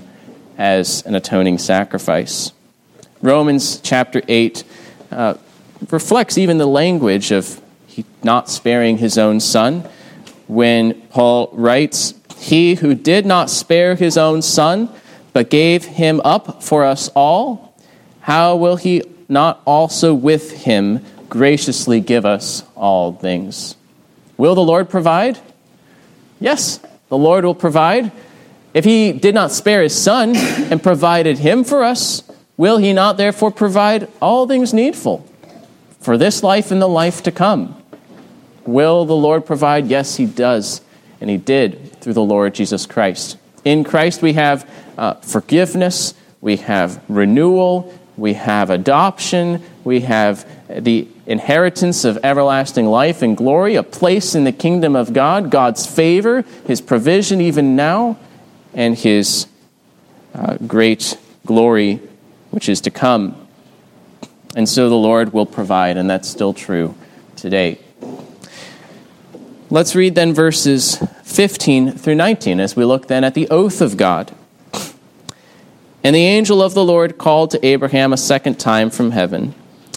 as 0.57 1.05
an 1.05 1.15
atoning 1.15 1.57
sacrifice. 1.57 2.51
Romans 3.21 3.79
chapter 3.81 4.21
8 4.27 4.63
uh, 5.11 5.33
reflects 5.89 6.37
even 6.37 6.57
the 6.57 6.67
language 6.67 7.31
of 7.31 7.61
not 8.23 8.49
sparing 8.49 8.97
his 8.97 9.17
own 9.17 9.39
son 9.39 9.87
when 10.47 10.93
Paul 11.07 11.49
writes, 11.53 12.13
He 12.37 12.75
who 12.75 12.95
did 12.95 13.25
not 13.25 13.49
spare 13.49 13.95
his 13.95 14.17
own 14.17 14.41
son, 14.41 14.89
but 15.31 15.49
gave 15.49 15.85
him 15.85 16.21
up 16.23 16.63
for 16.63 16.83
us 16.83 17.09
all, 17.15 17.75
how 18.21 18.55
will 18.55 18.75
he 18.75 19.03
not 19.27 19.61
also 19.65 20.13
with 20.13 20.51
him 20.63 21.03
graciously 21.29 21.99
give 21.99 22.25
us 22.25 22.63
all 22.75 23.13
things? 23.13 23.75
Will 24.37 24.55
the 24.55 24.61
Lord 24.61 24.89
provide? 24.89 25.39
Yes, 26.43 26.81
the 27.07 27.17
Lord 27.17 27.45
will 27.45 27.55
provide. 27.55 28.11
If 28.73 28.83
he 28.83 29.13
did 29.13 29.33
not 29.33 29.53
spare 29.53 29.81
his 29.81 29.97
son 29.97 30.35
and 30.35 30.83
provided 30.83 31.37
him 31.37 31.63
for 31.63 31.85
us, 31.85 32.21
will 32.57 32.79
he 32.79 32.91
not 32.91 33.15
therefore 33.15 33.49
provide 33.49 34.09
all 34.21 34.45
things 34.45 34.73
needful 34.73 35.25
for 36.01 36.17
this 36.17 36.43
life 36.43 36.69
and 36.69 36.81
the 36.81 36.87
life 36.87 37.23
to 37.23 37.31
come? 37.31 37.81
Will 38.65 39.05
the 39.05 39.15
Lord 39.15 39.45
provide? 39.45 39.87
Yes, 39.87 40.17
he 40.17 40.25
does. 40.25 40.81
And 41.21 41.29
he 41.29 41.37
did 41.37 42.01
through 42.01 42.11
the 42.11 42.21
Lord 42.21 42.53
Jesus 42.53 42.85
Christ. 42.85 43.37
In 43.63 43.85
Christ, 43.85 44.21
we 44.21 44.33
have 44.33 44.69
uh, 44.97 45.13
forgiveness, 45.21 46.13
we 46.41 46.57
have 46.57 47.01
renewal, 47.07 47.97
we 48.17 48.33
have 48.33 48.69
adoption, 48.69 49.63
we 49.85 50.01
have 50.01 50.45
the 50.67 51.07
inheritance 51.25 52.03
of 52.03 52.17
everlasting 52.23 52.85
life 52.85 53.21
and 53.21 53.37
glory, 53.37 53.75
a 53.75 53.83
place 53.83 54.35
in 54.35 54.43
the 54.43 54.51
kingdom 54.51 54.95
of 54.95 55.13
God, 55.13 55.49
God's 55.49 55.85
favor, 55.85 56.43
His 56.67 56.81
provision 56.81 57.39
even 57.39 57.75
now, 57.75 58.17
and 58.73 58.97
His 58.97 59.47
uh, 60.33 60.57
great 60.67 61.17
glory 61.45 62.01
which 62.51 62.69
is 62.69 62.81
to 62.81 62.91
come. 62.91 63.47
And 64.55 64.69
so 64.69 64.89
the 64.89 64.95
Lord 64.95 65.33
will 65.33 65.45
provide, 65.45 65.97
and 65.97 66.09
that's 66.09 66.29
still 66.29 66.53
true 66.53 66.95
today. 67.35 67.79
Let's 69.69 69.95
read 69.95 70.13
then 70.13 70.33
verses 70.33 70.97
15 71.23 71.93
through 71.93 72.15
19 72.15 72.59
as 72.59 72.75
we 72.75 72.85
look 72.85 73.07
then 73.07 73.23
at 73.23 73.33
the 73.33 73.49
oath 73.49 73.81
of 73.81 73.97
God. 73.97 74.31
And 76.03 76.15
the 76.15 76.19
angel 76.19 76.61
of 76.61 76.73
the 76.73 76.83
Lord 76.83 77.17
called 77.17 77.49
to 77.51 77.65
Abraham 77.65 78.13
a 78.13 78.17
second 78.17 78.59
time 78.59 78.89
from 78.89 79.11
heaven 79.11 79.55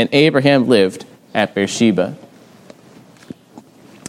and 0.00 0.08
Abraham 0.12 0.66
lived 0.66 1.04
at 1.34 1.54
Beersheba. 1.54 2.16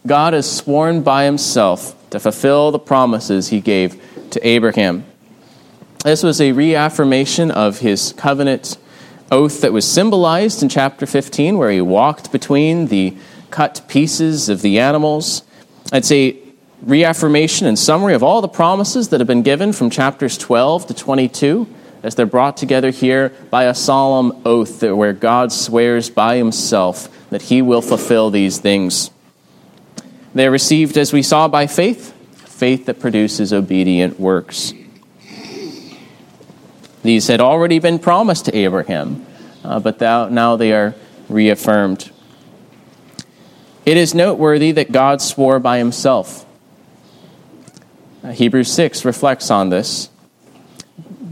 God 0.07 0.33
has 0.33 0.49
sworn 0.49 1.03
by 1.03 1.25
himself 1.25 1.95
to 2.09 2.19
fulfill 2.19 2.71
the 2.71 2.79
promises 2.79 3.49
he 3.49 3.59
gave 3.59 4.01
to 4.31 4.47
Abraham. 4.47 5.05
This 6.03 6.23
was 6.23 6.41
a 6.41 6.53
reaffirmation 6.53 7.51
of 7.51 7.79
his 7.79 8.13
covenant 8.13 8.77
oath 9.31 9.61
that 9.61 9.73
was 9.73 9.89
symbolized 9.89 10.63
in 10.63 10.69
chapter 10.69 11.05
15, 11.05 11.57
where 11.57 11.69
he 11.69 11.81
walked 11.81 12.31
between 12.31 12.87
the 12.87 13.15
cut 13.51 13.81
pieces 13.87 14.49
of 14.49 14.61
the 14.61 14.79
animals. 14.79 15.43
It's 15.93 16.11
a 16.11 16.37
reaffirmation 16.81 17.67
and 17.67 17.77
summary 17.77 18.15
of 18.15 18.23
all 18.23 18.41
the 18.41 18.47
promises 18.47 19.09
that 19.09 19.19
have 19.19 19.27
been 19.27 19.43
given 19.43 19.73
from 19.73 19.89
chapters 19.89 20.37
12 20.37 20.87
to 20.87 20.93
22 20.93 21.67
as 22.03 22.15
they're 22.15 22.25
brought 22.25 22.57
together 22.57 22.89
here 22.89 23.29
by 23.49 23.65
a 23.65 23.75
solemn 23.75 24.41
oath 24.45 24.81
where 24.83 25.13
God 25.13 25.51
swears 25.51 26.09
by 26.09 26.37
himself 26.37 27.09
that 27.29 27.43
he 27.43 27.61
will 27.61 27.81
fulfill 27.81 28.29
these 28.29 28.57
things. 28.57 29.11
They 30.33 30.47
are 30.47 30.51
received, 30.51 30.97
as 30.97 31.13
we 31.13 31.21
saw, 31.21 31.47
by 31.47 31.67
faith, 31.67 32.13
faith 32.33 32.85
that 32.85 32.99
produces 32.99 33.53
obedient 33.53 34.19
works. 34.19 34.73
These 37.03 37.27
had 37.27 37.41
already 37.41 37.79
been 37.79 37.99
promised 37.99 38.45
to 38.45 38.55
Abraham, 38.55 39.25
uh, 39.63 39.79
but 39.79 39.99
now 39.99 40.55
they 40.55 40.71
are 40.71 40.95
reaffirmed. 41.29 42.11
It 43.85 43.97
is 43.97 44.13
noteworthy 44.13 44.71
that 44.73 44.91
God 44.91 45.21
swore 45.21 45.59
by 45.59 45.79
himself. 45.79 46.45
Uh, 48.23 48.31
Hebrews 48.31 48.71
6 48.71 49.03
reflects 49.03 49.49
on 49.49 49.69
this. 49.69 50.09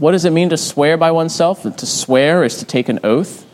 What 0.00 0.12
does 0.12 0.24
it 0.24 0.30
mean 0.30 0.48
to 0.48 0.56
swear 0.56 0.96
by 0.96 1.10
oneself? 1.10 1.62
To 1.64 1.86
swear 1.86 2.42
is 2.42 2.56
to 2.56 2.64
take 2.64 2.88
an 2.88 3.00
oath. 3.04 3.44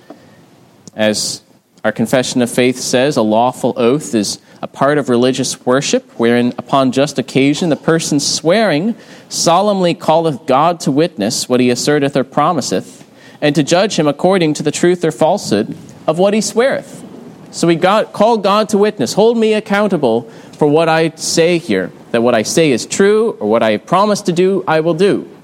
As 0.95 1.43
our 1.83 1.91
confession 1.91 2.41
of 2.41 2.49
faith 2.49 2.79
says, 2.79 3.17
a 3.17 3.23
lawful 3.23 3.75
oath 3.77 4.15
is 4.15 4.39
a 4.63 4.69
part 4.69 4.97
of 4.97 5.09
religious 5.09 5.67
worship, 5.67 6.09
wherein 6.21 6.55
upon 6.57 6.93
just 6.93 7.19
occasion 7.19 7.69
the 7.69 7.75
person 7.75 8.21
swearing 8.21 8.95
solemnly 9.29 9.93
calleth 9.93 10.47
God 10.47 10.79
to 10.81 10.93
witness 10.93 11.49
what 11.49 11.59
he 11.59 11.69
asserteth 11.69 12.15
or 12.15 12.23
promiseth, 12.23 13.05
and 13.41 13.53
to 13.57 13.65
judge 13.65 13.99
him 13.99 14.07
according 14.07 14.55
to 14.55 14.63
the 14.63 14.71
truth 14.71 15.05
or 15.05 15.11
falsehood 15.11 15.77
of 16.07 16.21
what 16.21 16.33
he 16.33 16.41
sweareth. 16.41 17.05
So 17.51 17.67
we 17.67 17.75
got, 17.75 18.13
call 18.13 18.39
God 18.39 18.69
to 18.69 18.79
witness. 18.79 19.15
Hold 19.15 19.37
me 19.37 19.55
accountable 19.55 20.31
for 20.53 20.69
what 20.69 20.89
I 20.89 21.11
say 21.17 21.59
here, 21.59 21.91
that 22.13 22.23
what 22.23 22.37
I 22.37 22.45
say 22.45 22.71
is 22.71 22.87
true, 22.87 23.33
or 23.41 23.51
what 23.51 23.65
I 23.65 23.79
promise 23.79 24.23
to 24.23 24.33
do, 24.33 24.63
I 24.69 24.79
will 24.79 24.95
do. 24.95 25.36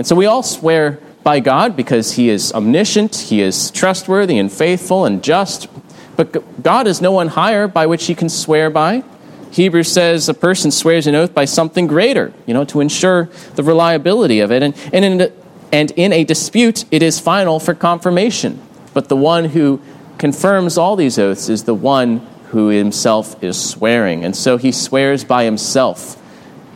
And 0.00 0.06
so 0.06 0.16
we 0.16 0.24
all 0.24 0.42
swear 0.42 0.98
by 1.22 1.40
God 1.40 1.76
because 1.76 2.12
He 2.12 2.30
is 2.30 2.54
omniscient, 2.54 3.14
He 3.16 3.42
is 3.42 3.70
trustworthy 3.70 4.38
and 4.38 4.50
faithful 4.50 5.04
and 5.04 5.22
just. 5.22 5.68
But 6.16 6.62
God 6.62 6.86
is 6.86 7.02
no 7.02 7.12
one 7.12 7.28
higher 7.28 7.68
by 7.68 7.84
which 7.84 8.06
He 8.06 8.14
can 8.14 8.30
swear 8.30 8.70
by. 8.70 9.04
Hebrews 9.50 9.92
says 9.92 10.26
a 10.30 10.32
person 10.32 10.70
swears 10.70 11.06
an 11.06 11.14
oath 11.14 11.34
by 11.34 11.44
something 11.44 11.86
greater, 11.86 12.32
you 12.46 12.54
know, 12.54 12.64
to 12.64 12.80
ensure 12.80 13.28
the 13.56 13.62
reliability 13.62 14.40
of 14.40 14.50
it. 14.50 14.62
And, 14.62 14.74
and, 14.90 15.04
in, 15.04 15.32
and 15.70 15.90
in 15.90 16.14
a 16.14 16.24
dispute, 16.24 16.86
it 16.90 17.02
is 17.02 17.20
final 17.20 17.60
for 17.60 17.74
confirmation. 17.74 18.58
But 18.94 19.10
the 19.10 19.16
one 19.16 19.44
who 19.44 19.82
confirms 20.16 20.78
all 20.78 20.96
these 20.96 21.18
oaths 21.18 21.50
is 21.50 21.64
the 21.64 21.74
one 21.74 22.26
who 22.52 22.68
himself 22.68 23.44
is 23.44 23.62
swearing. 23.62 24.24
And 24.24 24.34
so 24.34 24.56
he 24.56 24.72
swears 24.72 25.24
by 25.24 25.44
himself 25.44 26.16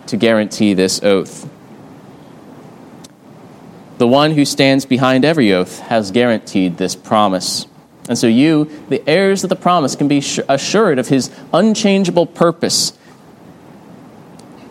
to 0.09 0.19
guarantee 0.19 0.75
this 0.75 1.03
oath. 1.03 1.49
The 3.99 4.09
one 4.09 4.33
who 4.33 4.45
stands 4.45 4.85
behind 4.85 5.25
every 5.25 5.53
oath 5.53 5.79
has 5.81 6.11
guaranteed 6.11 6.79
this 6.79 6.97
promise. 6.97 7.67
And 8.09 8.19
so 8.19 8.27
you, 8.27 8.71
the 8.89 9.03
heirs 9.09 9.45
of 9.45 9.51
the 9.51 9.57
promise, 9.57 9.97
can 9.97 10.09
be 10.09 10.23
assured 10.49 10.99
of 10.99 11.09
his 11.09 11.31
unchangeable 11.53 12.27
purpose. 12.27 12.93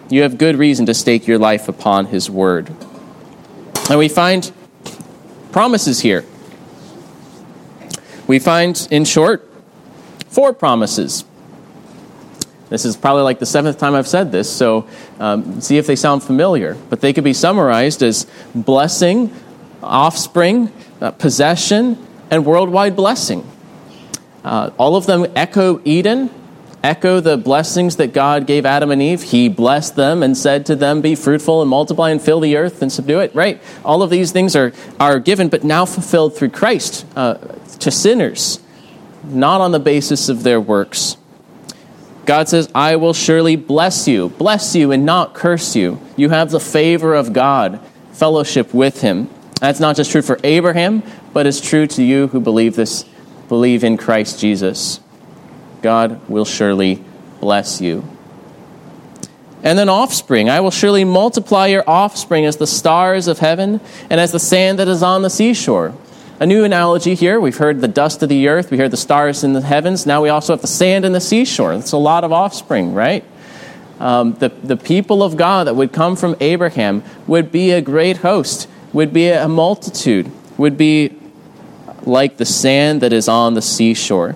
You 0.10 0.22
have 0.24 0.38
good 0.38 0.58
reason 0.58 0.86
to 0.88 0.94
stake 0.94 1.26
your 1.26 1.40
life 1.40 1.68
upon 1.68 2.08
his 2.08 2.30
word. 2.30 2.70
And 3.90 3.98
we 3.98 4.10
find 4.10 4.52
promises 5.52 6.02
here. 6.02 6.26
We 8.28 8.40
find, 8.40 8.88
in 8.92 9.06
short, 9.06 9.50
four 10.28 10.54
promises. 10.54 11.26
This 12.74 12.86
is 12.86 12.98
probably 12.98 13.22
like 13.22 13.38
the 13.38 13.46
seventh 13.46 13.78
time 13.78 13.94
I've 13.94 14.08
said 14.08 14.32
this, 14.32 14.52
so 14.52 14.88
um, 15.20 15.62
see 15.62 15.78
if 15.78 15.86
they 15.86 15.96
sound 15.96 16.24
familiar. 16.24 16.76
But 16.90 17.02
they 17.02 17.14
could 17.14 17.24
be 17.24 17.34
summarized 17.34 18.02
as 18.02 18.26
blessing, 18.56 19.32
offspring, 19.84 20.74
uh, 21.00 21.12
possession, 21.12 22.04
and 22.32 22.48
worldwide 22.48 22.96
blessing. 22.96 23.48
Uh, 24.44 24.72
all 24.80 24.96
of 24.96 25.06
them 25.06 25.28
echo 25.36 25.82
Eden, 25.86 26.32
echo 26.84 27.20
the 27.20 27.38
blessings 27.38 27.98
that 27.98 28.12
God 28.12 28.48
gave 28.48 28.66
Adam 28.66 28.90
and 28.90 29.04
Eve. 29.04 29.22
He 29.22 29.50
blessed 29.50 29.96
them 29.96 30.24
and 30.24 30.36
said 30.36 30.66
to 30.66 30.76
them, 30.76 31.02
Be 31.02 31.14
fruitful 31.14 31.62
and 31.62 31.70
multiply 31.70 32.10
and 32.10 32.20
fill 32.20 32.40
the 32.40 32.58
earth 32.58 32.82
and 32.82 32.92
subdue 32.92 33.20
it. 33.20 33.36
Right? 33.36 33.62
All 33.86 34.02
of 34.02 34.10
these 34.10 34.32
things 34.32 34.56
are, 34.56 34.74
are 35.00 35.20
given, 35.20 35.48
but 35.48 35.64
now 35.64 35.86
fulfilled 35.86 36.36
through 36.36 36.50
Christ 36.50 37.06
uh, 37.16 37.36
to 37.82 37.92
sinners, 37.92 38.60
not 39.24 39.62
on 39.62 39.72
the 39.74 39.80
basis 39.80 40.28
of 40.28 40.42
their 40.42 40.60
works. 40.60 41.18
God 42.26 42.48
says, 42.48 42.70
I 42.74 42.96
will 42.96 43.14
surely 43.14 43.56
bless 43.56 44.08
you, 44.08 44.30
bless 44.30 44.76
you 44.76 44.92
and 44.92 45.06
not 45.06 45.34
curse 45.34 45.76
you. 45.76 46.00
You 46.16 46.30
have 46.30 46.52
the 46.52 46.60
favor 46.60 47.14
of 47.14 47.34
God, 47.34 47.82
fellowship 48.14 48.74
with 48.74 49.02
Him. 49.02 49.30
That's 49.60 49.80
not 49.80 49.96
just 49.96 50.12
true 50.12 50.22
for 50.22 50.40
Abraham, 50.44 51.04
but 51.34 51.46
it's 51.46 51.62
true 51.62 51.88
to 51.88 52.04
you 52.04 52.28
who 52.28 52.40
believe 52.40 52.76
this, 52.76 53.06
believe 53.50 53.84
in 53.84 53.98
Christ 53.98 54.40
Jesus. 54.40 55.00
God 55.82 56.28
will 56.30 56.46
surely 56.46 57.04
bless 57.42 57.82
you. 57.82 58.08
And 59.64 59.78
then 59.78 59.90
offspring. 59.90 60.50
I 60.50 60.60
will 60.60 60.72
surely 60.72 61.06
multiply 61.06 61.68
your 61.68 61.90
offspring 61.90 62.46
as 62.46 62.58
the 62.58 62.68
stars 62.68 63.28
of 63.28 63.40
heaven 63.40 63.80
and 64.10 64.20
as 64.20 64.32
the 64.32 64.40
sand 64.40 64.80
that 64.80 64.88
is 64.88 65.02
on 65.04 65.22
the 65.22 65.30
seashore. 65.30 65.94
A 66.44 66.46
new 66.46 66.66
analogy 66.66 67.16
here. 67.16 67.40
We've 67.40 67.56
heard 67.56 67.80
the 67.80 67.88
dust 67.88 68.22
of 68.22 68.28
the 68.28 68.50
earth, 68.50 68.70
we 68.70 68.78
heard 68.78 68.92
the 68.92 68.98
stars 68.98 69.46
in 69.46 69.54
the 69.54 69.62
heavens. 69.62 70.06
Now 70.06 70.22
we 70.22 70.28
also 70.28 70.52
have 70.52 70.60
the 70.60 70.68
sand 70.68 71.06
in 71.06 71.14
the 71.14 71.22
seashore. 71.22 71.74
That's 71.78 71.94
a 71.94 71.98
lot 71.98 72.26
of 72.26 72.34
offspring, 72.34 72.94
right? 72.94 73.24
Um, 74.02 74.34
the, 74.34 74.50
the 74.50 74.76
people 74.76 75.24
of 75.24 75.38
God 75.38 75.68
that 75.68 75.78
would 75.78 75.94
come 75.94 76.18
from 76.18 76.36
Abraham 76.42 77.02
would 77.28 77.50
be 77.50 77.72
a 77.72 77.80
great 77.80 78.18
host, 78.18 78.68
would 78.92 79.14
be 79.14 79.30
a 79.30 79.48
multitude, 79.48 80.30
would 80.58 80.78
be 80.78 81.18
like 82.02 82.36
the 82.36 82.46
sand 82.46 83.00
that 83.00 83.14
is 83.14 83.30
on 83.30 83.54
the 83.54 83.62
seashore. 83.62 84.36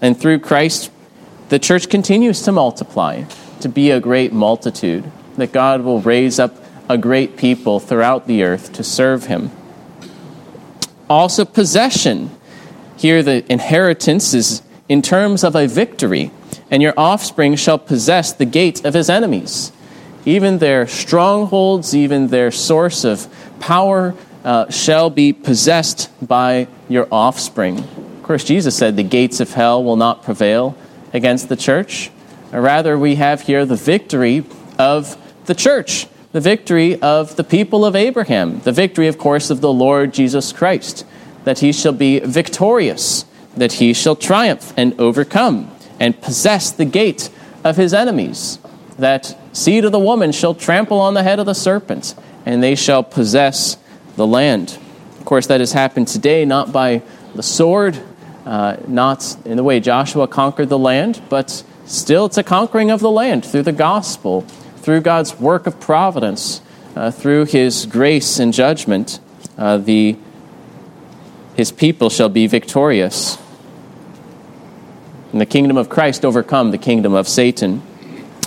And 0.00 0.16
through 0.16 0.38
Christ, 0.38 0.92
the 1.48 1.58
church 1.58 1.88
continues 1.88 2.40
to 2.42 2.52
multiply, 2.52 3.24
to 3.62 3.68
be 3.68 3.90
a 3.90 3.98
great 3.98 4.32
multitude, 4.32 5.10
that 5.36 5.50
God 5.50 5.80
will 5.80 6.00
raise 6.00 6.38
up 6.38 6.54
a 6.88 6.96
great 6.96 7.36
people 7.36 7.80
throughout 7.80 8.28
the 8.28 8.44
earth 8.44 8.72
to 8.74 8.84
serve 8.84 9.24
him. 9.24 9.50
Also, 11.08 11.44
possession. 11.44 12.30
Here, 12.96 13.22
the 13.22 13.50
inheritance 13.50 14.34
is 14.34 14.62
in 14.88 15.02
terms 15.02 15.44
of 15.44 15.54
a 15.54 15.66
victory, 15.66 16.30
and 16.70 16.82
your 16.82 16.94
offspring 16.96 17.56
shall 17.56 17.78
possess 17.78 18.32
the 18.32 18.44
gates 18.44 18.84
of 18.84 18.94
his 18.94 19.08
enemies. 19.08 19.72
Even 20.24 20.58
their 20.58 20.86
strongholds, 20.86 21.94
even 21.94 22.28
their 22.28 22.50
source 22.50 23.04
of 23.04 23.28
power, 23.60 24.14
uh, 24.44 24.70
shall 24.70 25.10
be 25.10 25.32
possessed 25.32 26.10
by 26.26 26.68
your 26.88 27.08
offspring. 27.10 27.78
Of 27.78 28.22
course, 28.22 28.44
Jesus 28.44 28.76
said 28.76 28.96
the 28.96 29.02
gates 29.02 29.40
of 29.40 29.52
hell 29.52 29.82
will 29.82 29.96
not 29.96 30.22
prevail 30.22 30.76
against 31.12 31.48
the 31.48 31.56
church. 31.56 32.10
Rather, 32.52 32.98
we 32.98 33.16
have 33.16 33.42
here 33.42 33.64
the 33.64 33.76
victory 33.76 34.44
of 34.78 35.16
the 35.46 35.54
church 35.54 36.06
the 36.32 36.40
victory 36.40 37.00
of 37.00 37.36
the 37.36 37.44
people 37.44 37.84
of 37.84 37.96
Abraham, 37.96 38.60
the 38.60 38.72
victory, 38.72 39.08
of 39.08 39.18
course, 39.18 39.50
of 39.50 39.60
the 39.60 39.72
Lord 39.72 40.12
Jesus 40.12 40.52
Christ, 40.52 41.06
that 41.44 41.60
he 41.60 41.72
shall 41.72 41.92
be 41.92 42.20
victorious, 42.20 43.24
that 43.56 43.74
he 43.74 43.92
shall 43.94 44.16
triumph 44.16 44.72
and 44.76 44.98
overcome 45.00 45.70
and 45.98 46.20
possess 46.20 46.70
the 46.70 46.84
gate 46.84 47.30
of 47.64 47.76
his 47.76 47.94
enemies, 47.94 48.58
that 48.98 49.36
seed 49.52 49.84
of 49.84 49.92
the 49.92 49.98
woman 49.98 50.32
shall 50.32 50.54
trample 50.54 51.00
on 51.00 51.14
the 51.14 51.22
head 51.22 51.38
of 51.38 51.46
the 51.46 51.54
serpent, 51.54 52.14
and 52.44 52.62
they 52.62 52.74
shall 52.74 53.02
possess 53.02 53.76
the 54.16 54.26
land. 54.26 54.78
Of 55.18 55.24
course, 55.24 55.46
that 55.46 55.60
has 55.60 55.72
happened 55.72 56.08
today 56.08 56.44
not 56.44 56.72
by 56.72 57.02
the 57.34 57.42
sword, 57.42 57.98
uh, 58.44 58.76
not 58.86 59.36
in 59.44 59.56
the 59.56 59.64
way 59.64 59.80
Joshua 59.80 60.28
conquered 60.28 60.68
the 60.68 60.78
land, 60.78 61.20
but 61.28 61.62
still 61.86 62.26
it's 62.26 62.38
a 62.38 62.42
conquering 62.42 62.90
of 62.90 63.00
the 63.00 63.10
land 63.10 63.44
through 63.44 63.62
the 63.62 63.72
gospel, 63.72 64.44
through 64.78 65.00
God's 65.02 65.38
work 65.38 65.66
of 65.66 65.78
providence, 65.80 66.60
uh, 66.96 67.10
through 67.10 67.46
his 67.46 67.86
grace 67.86 68.38
and 68.38 68.52
judgment. 68.52 69.20
Uh, 69.56 69.76
the, 69.78 70.16
his 71.54 71.72
people 71.72 72.10
shall 72.10 72.28
be 72.28 72.46
victorious. 72.46 73.38
And 75.32 75.40
the 75.40 75.46
kingdom 75.46 75.76
of 75.76 75.88
Christ 75.88 76.24
overcome 76.24 76.70
the 76.70 76.78
kingdom 76.78 77.12
of 77.14 77.28
Satan. 77.28 77.82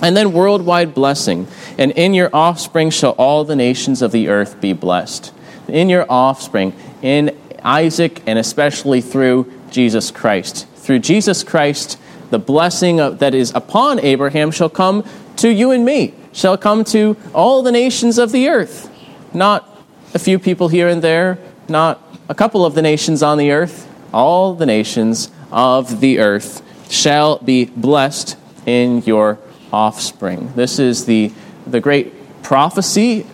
And 0.02 0.16
then 0.16 0.32
worldwide 0.32 0.94
blessing. 0.94 1.46
And 1.78 1.92
in 1.92 2.12
your 2.12 2.28
offspring 2.32 2.90
shall 2.90 3.12
all 3.12 3.44
the 3.44 3.54
nations 3.54 4.02
of 4.02 4.10
the 4.10 4.28
earth 4.28 4.60
be 4.60 4.72
blessed. 4.72 5.32
In 5.68 5.88
your 5.88 6.06
offspring, 6.10 6.74
in 7.02 7.38
Isaac, 7.62 8.22
and 8.26 8.38
especially 8.38 9.00
through 9.00 9.52
Jesus 9.70 10.10
Christ. 10.10 10.66
Through 10.74 10.98
Jesus 10.98 11.44
Christ, 11.44 11.98
the 12.30 12.38
blessing 12.38 13.00
of, 13.00 13.20
that 13.20 13.34
is 13.34 13.52
upon 13.54 14.00
Abraham 14.00 14.50
shall 14.50 14.68
come 14.68 15.04
to 15.36 15.48
you 15.52 15.70
and 15.70 15.84
me, 15.84 16.14
shall 16.32 16.56
come 16.56 16.84
to 16.84 17.16
all 17.34 17.62
the 17.62 17.72
nations 17.72 18.18
of 18.18 18.32
the 18.32 18.48
earth. 18.48 18.90
Not 19.34 19.68
a 20.14 20.18
few 20.18 20.38
people 20.38 20.68
here 20.68 20.88
and 20.88 21.02
there, 21.02 21.38
not 21.68 22.00
a 22.28 22.34
couple 22.34 22.64
of 22.64 22.74
the 22.74 22.82
nations 22.82 23.22
on 23.22 23.38
the 23.38 23.50
earth, 23.50 23.88
all 24.12 24.54
the 24.54 24.66
nations 24.66 25.30
of 25.50 26.00
the 26.00 26.18
earth 26.18 26.62
shall 26.90 27.38
be 27.38 27.64
blessed 27.64 28.36
in 28.66 29.02
your 29.02 29.38
offspring. 29.72 30.52
This 30.54 30.78
is 30.78 31.06
the, 31.06 31.32
the 31.66 31.80
great 31.80 32.42
prophecy 32.42 33.26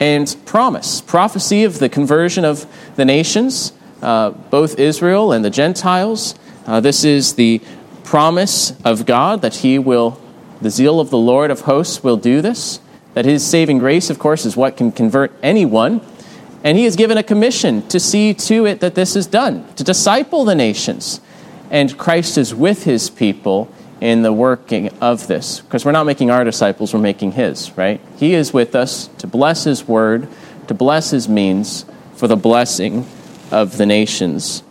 and 0.00 0.36
promise. 0.44 1.00
Prophecy 1.00 1.64
of 1.64 1.78
the 1.78 1.88
conversion 1.88 2.44
of 2.44 2.66
the 2.96 3.04
nations, 3.04 3.72
uh, 4.02 4.30
both 4.30 4.78
Israel 4.78 5.32
and 5.32 5.44
the 5.44 5.50
Gentiles. 5.50 6.34
Uh, 6.66 6.80
this 6.80 7.04
is 7.04 7.34
the 7.34 7.60
promise 8.04 8.78
of 8.84 9.06
God 9.06 9.42
that 9.42 9.56
He 9.56 9.78
will, 9.78 10.20
the 10.60 10.70
zeal 10.70 11.00
of 11.00 11.10
the 11.10 11.18
Lord 11.18 11.50
of 11.50 11.62
hosts 11.62 12.02
will 12.02 12.16
do 12.16 12.40
this. 12.40 12.80
That 13.14 13.24
His 13.24 13.46
saving 13.46 13.78
grace, 13.78 14.10
of 14.10 14.18
course, 14.18 14.44
is 14.44 14.56
what 14.56 14.76
can 14.76 14.92
convert 14.92 15.32
anyone. 15.42 16.00
And 16.62 16.76
He 16.76 16.84
has 16.84 16.96
given 16.96 17.16
a 17.16 17.22
commission 17.22 17.86
to 17.88 18.00
see 18.00 18.34
to 18.34 18.66
it 18.66 18.80
that 18.80 18.94
this 18.94 19.16
is 19.16 19.26
done, 19.26 19.72
to 19.74 19.84
disciple 19.84 20.44
the 20.44 20.54
nations. 20.54 21.20
And 21.70 21.96
Christ 21.96 22.36
is 22.38 22.54
with 22.54 22.84
His 22.84 23.08
people 23.08 23.72
in 24.00 24.22
the 24.22 24.32
working 24.32 24.90
of 25.00 25.26
this. 25.26 25.60
Because 25.60 25.84
we're 25.84 25.92
not 25.92 26.04
making 26.04 26.30
our 26.30 26.44
disciples, 26.44 26.92
we're 26.92 27.00
making 27.00 27.32
His, 27.32 27.76
right? 27.76 28.00
He 28.16 28.34
is 28.34 28.52
with 28.52 28.74
us 28.74 29.08
to 29.18 29.26
bless 29.26 29.64
His 29.64 29.88
word, 29.88 30.28
to 30.68 30.74
bless 30.74 31.10
His 31.10 31.28
means 31.28 31.86
for 32.14 32.28
the 32.28 32.36
blessing 32.36 33.06
of 33.50 33.78
the 33.78 33.86
nations. 33.86 34.62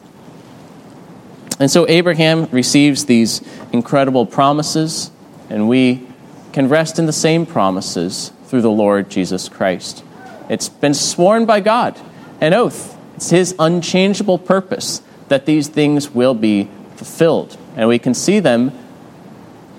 And 1.59 1.71
so 1.71 1.87
Abraham 1.87 2.45
receives 2.51 3.05
these 3.05 3.41
incredible 3.71 4.25
promises, 4.25 5.09
and 5.49 5.67
we 5.67 6.07
can 6.53 6.69
rest 6.69 6.99
in 6.99 7.05
the 7.05 7.13
same 7.13 7.45
promises 7.45 8.31
through 8.45 8.61
the 8.61 8.71
Lord 8.71 9.09
Jesus 9.09 9.49
Christ. 9.49 10.03
It's 10.49 10.69
been 10.69 10.93
sworn 10.93 11.45
by 11.45 11.59
God, 11.59 11.99
an 12.39 12.53
oath. 12.53 12.97
It's 13.15 13.29
His 13.29 13.55
unchangeable 13.59 14.37
purpose 14.37 15.01
that 15.27 15.45
these 15.45 15.67
things 15.67 16.11
will 16.11 16.33
be 16.33 16.69
fulfilled. 16.95 17.57
And 17.75 17.89
we 17.89 17.99
can 17.99 18.13
see 18.13 18.39
them 18.39 18.71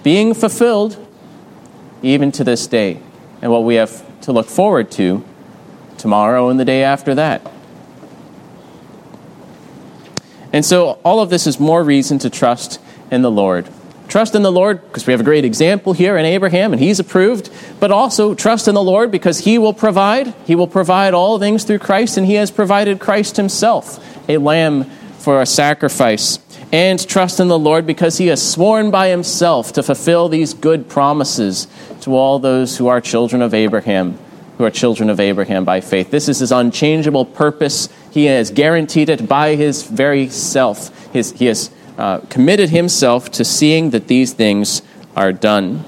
being 0.02 0.34
fulfilled 0.34 1.02
even 2.02 2.30
to 2.32 2.44
this 2.44 2.66
day, 2.66 3.00
and 3.42 3.50
what 3.50 3.64
we 3.64 3.76
have 3.76 4.20
to 4.20 4.32
look 4.32 4.46
forward 4.46 4.90
to 4.92 5.24
tomorrow 5.98 6.48
and 6.48 6.60
the 6.60 6.64
day 6.64 6.82
after 6.82 7.14
that. 7.14 7.50
And 10.52 10.64
so, 10.64 11.00
all 11.04 11.20
of 11.20 11.30
this 11.30 11.46
is 11.46 11.58
more 11.58 11.82
reason 11.82 12.18
to 12.20 12.30
trust 12.30 12.80
in 13.10 13.22
the 13.22 13.30
Lord. 13.30 13.68
Trust 14.08 14.34
in 14.34 14.42
the 14.42 14.52
Lord 14.52 14.82
because 14.82 15.06
we 15.06 15.12
have 15.12 15.20
a 15.20 15.24
great 15.24 15.44
example 15.44 15.92
here 15.92 16.16
in 16.16 16.24
Abraham 16.24 16.72
and 16.72 16.80
he's 16.80 17.00
approved, 17.00 17.50
but 17.80 17.90
also 17.90 18.34
trust 18.34 18.68
in 18.68 18.74
the 18.74 18.82
Lord 18.82 19.10
because 19.10 19.40
he 19.40 19.58
will 19.58 19.74
provide. 19.74 20.32
He 20.46 20.54
will 20.54 20.68
provide 20.68 21.14
all 21.14 21.38
things 21.38 21.64
through 21.64 21.80
Christ, 21.80 22.16
and 22.16 22.26
he 22.26 22.34
has 22.34 22.50
provided 22.50 23.00
Christ 23.00 23.36
himself, 23.36 24.28
a 24.28 24.38
lamb 24.38 24.84
for 25.18 25.40
a 25.40 25.46
sacrifice 25.46 26.38
and 26.72 27.06
trust 27.08 27.40
in 27.40 27.48
the 27.48 27.58
Lord 27.58 27.86
because 27.86 28.18
he 28.18 28.26
has 28.28 28.46
sworn 28.46 28.90
by 28.90 29.08
himself 29.08 29.72
to 29.74 29.82
fulfill 29.82 30.28
these 30.28 30.54
good 30.54 30.88
promises 30.88 31.68
to 32.02 32.14
all 32.14 32.38
those 32.38 32.76
who 32.76 32.88
are 32.88 33.00
children 33.00 33.40
of 33.42 33.54
Abraham, 33.54 34.18
who 34.58 34.64
are 34.64 34.70
children 34.70 35.08
of 35.08 35.20
Abraham 35.20 35.64
by 35.64 35.80
faith. 35.80 36.10
This 36.10 36.28
is 36.28 36.40
his 36.40 36.52
unchangeable 36.52 37.24
purpose. 37.24 37.88
He 38.10 38.26
has 38.26 38.50
guaranteed 38.50 39.08
it 39.08 39.28
by 39.28 39.54
his 39.54 39.84
very 39.84 40.28
self. 40.28 41.12
His, 41.12 41.32
he 41.32 41.46
has 41.46 41.70
uh, 41.98 42.20
committed 42.28 42.70
himself 42.70 43.30
to 43.32 43.44
seeing 43.44 43.90
that 43.90 44.08
these 44.08 44.32
things 44.32 44.82
are 45.14 45.32
done. 45.32 45.84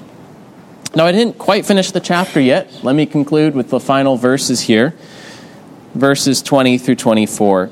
Now, 0.94 1.06
I 1.06 1.12
didn't 1.12 1.38
quite 1.38 1.66
finish 1.66 1.90
the 1.90 2.00
chapter 2.00 2.40
yet. 2.40 2.82
Let 2.82 2.94
me 2.94 3.06
conclude 3.06 3.54
with 3.54 3.70
the 3.70 3.80
final 3.80 4.16
verses 4.16 4.60
here 4.62 4.94
verses 5.94 6.42
20 6.42 6.78
through 6.78 6.94
24. 6.94 7.70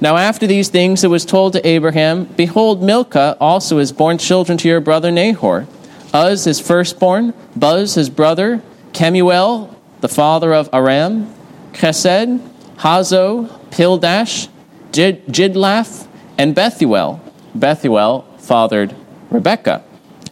Now, 0.00 0.16
after 0.16 0.46
these 0.46 0.68
things, 0.68 1.04
it 1.04 1.08
was 1.08 1.24
told 1.24 1.54
to 1.54 1.66
Abraham, 1.66 2.24
Behold, 2.24 2.82
Milcah 2.82 3.36
also 3.40 3.78
has 3.78 3.92
borne 3.92 4.18
children 4.18 4.58
to 4.58 4.68
your 4.68 4.80
brother 4.80 5.10
Nahor. 5.10 5.66
Uz, 6.14 6.44
his 6.44 6.60
firstborn, 6.60 7.34
Buz, 7.56 7.94
his 7.94 8.10
brother, 8.10 8.62
Kemuel, 8.92 9.74
the 10.00 10.08
father 10.08 10.54
of 10.54 10.68
Aram, 10.72 11.32
Chesed, 11.72 12.46
Hazo, 12.76 13.48
Pildash, 13.70 14.48
Jid- 14.92 15.24
Jidlaph, 15.26 16.06
and 16.38 16.54
Bethuel. 16.54 17.20
Bethuel 17.56 18.22
fathered 18.38 18.94
Rebekah. 19.30 19.82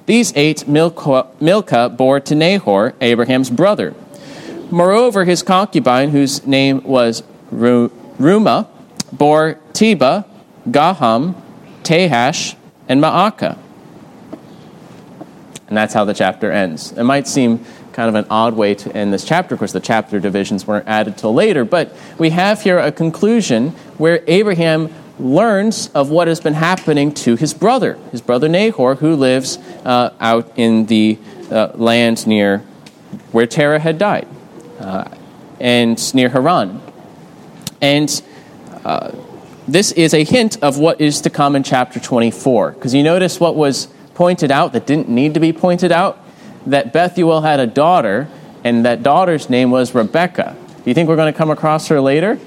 These 0.06 0.32
eight 0.36 0.68
Milcah, 0.68 1.88
bore 1.96 2.20
to 2.20 2.34
Nahor, 2.34 2.94
Abraham's 3.00 3.50
brother. 3.50 3.94
Moreover, 4.70 5.24
his 5.24 5.42
concubine, 5.42 6.10
whose 6.10 6.46
name 6.46 6.82
was 6.84 7.22
Reumah, 7.52 8.66
bore 9.12 9.58
Tebah, 9.72 10.24
Gaham, 10.68 11.34
Tahash, 11.82 12.56
and 12.88 13.02
Maacah. 13.02 13.58
And 15.68 15.76
that's 15.76 15.94
how 15.94 16.04
the 16.04 16.14
chapter 16.14 16.52
ends. 16.52 16.92
It 16.92 17.04
might 17.04 17.26
seem 17.26 17.64
kind 17.92 18.08
of 18.08 18.14
an 18.14 18.26
odd 18.28 18.54
way 18.54 18.74
to 18.74 18.94
end 18.94 19.12
this 19.12 19.24
chapter. 19.24 19.54
Of 19.54 19.60
course, 19.60 19.72
the 19.72 19.80
chapter 19.80 20.20
divisions 20.20 20.66
weren't 20.66 20.86
added 20.86 21.16
till 21.16 21.32
later, 21.32 21.64
but 21.64 21.96
we 22.18 22.30
have 22.30 22.60
here 22.62 22.78
a 22.78 22.92
conclusion 22.92 23.70
where 23.96 24.22
Abraham 24.26 24.92
learns 25.18 25.88
of 25.88 26.10
what 26.10 26.28
has 26.28 26.40
been 26.40 26.54
happening 26.54 27.12
to 27.12 27.36
his 27.36 27.54
brother, 27.54 27.98
his 28.10 28.20
brother 28.20 28.48
Nahor, 28.48 28.96
who 28.96 29.14
lives 29.14 29.58
uh, 29.84 30.12
out 30.20 30.50
in 30.56 30.86
the 30.86 31.18
uh, 31.50 31.72
land 31.74 32.26
near 32.26 32.64
where 33.32 33.46
Terah 33.46 33.78
had 33.78 33.98
died, 33.98 34.26
uh, 34.80 35.08
and 35.60 36.14
near 36.14 36.28
Haran. 36.28 36.80
And 37.80 38.22
uh, 38.84 39.12
this 39.68 39.92
is 39.92 40.14
a 40.14 40.24
hint 40.24 40.62
of 40.62 40.78
what 40.78 41.00
is 41.00 41.20
to 41.22 41.30
come 41.30 41.56
in 41.56 41.62
chapter 41.62 42.00
24. 42.00 42.72
Because 42.72 42.94
you 42.94 43.02
notice 43.02 43.40
what 43.40 43.56
was 43.56 43.88
pointed 44.14 44.50
out 44.50 44.72
that 44.72 44.86
didn't 44.86 45.08
need 45.08 45.34
to 45.34 45.40
be 45.40 45.52
pointed 45.52 45.92
out? 45.92 46.20
That 46.66 46.92
Bethuel 46.92 47.42
had 47.42 47.60
a 47.60 47.66
daughter, 47.66 48.28
and 48.62 48.84
that 48.84 49.02
daughter's 49.02 49.50
name 49.50 49.70
was 49.70 49.94
Rebecca. 49.94 50.56
Do 50.76 50.90
you 50.90 50.94
think 50.94 51.08
we're 51.08 51.16
going 51.16 51.32
to 51.32 51.36
come 51.36 51.50
across 51.50 51.88
her 51.88 52.00
later? 52.00 52.38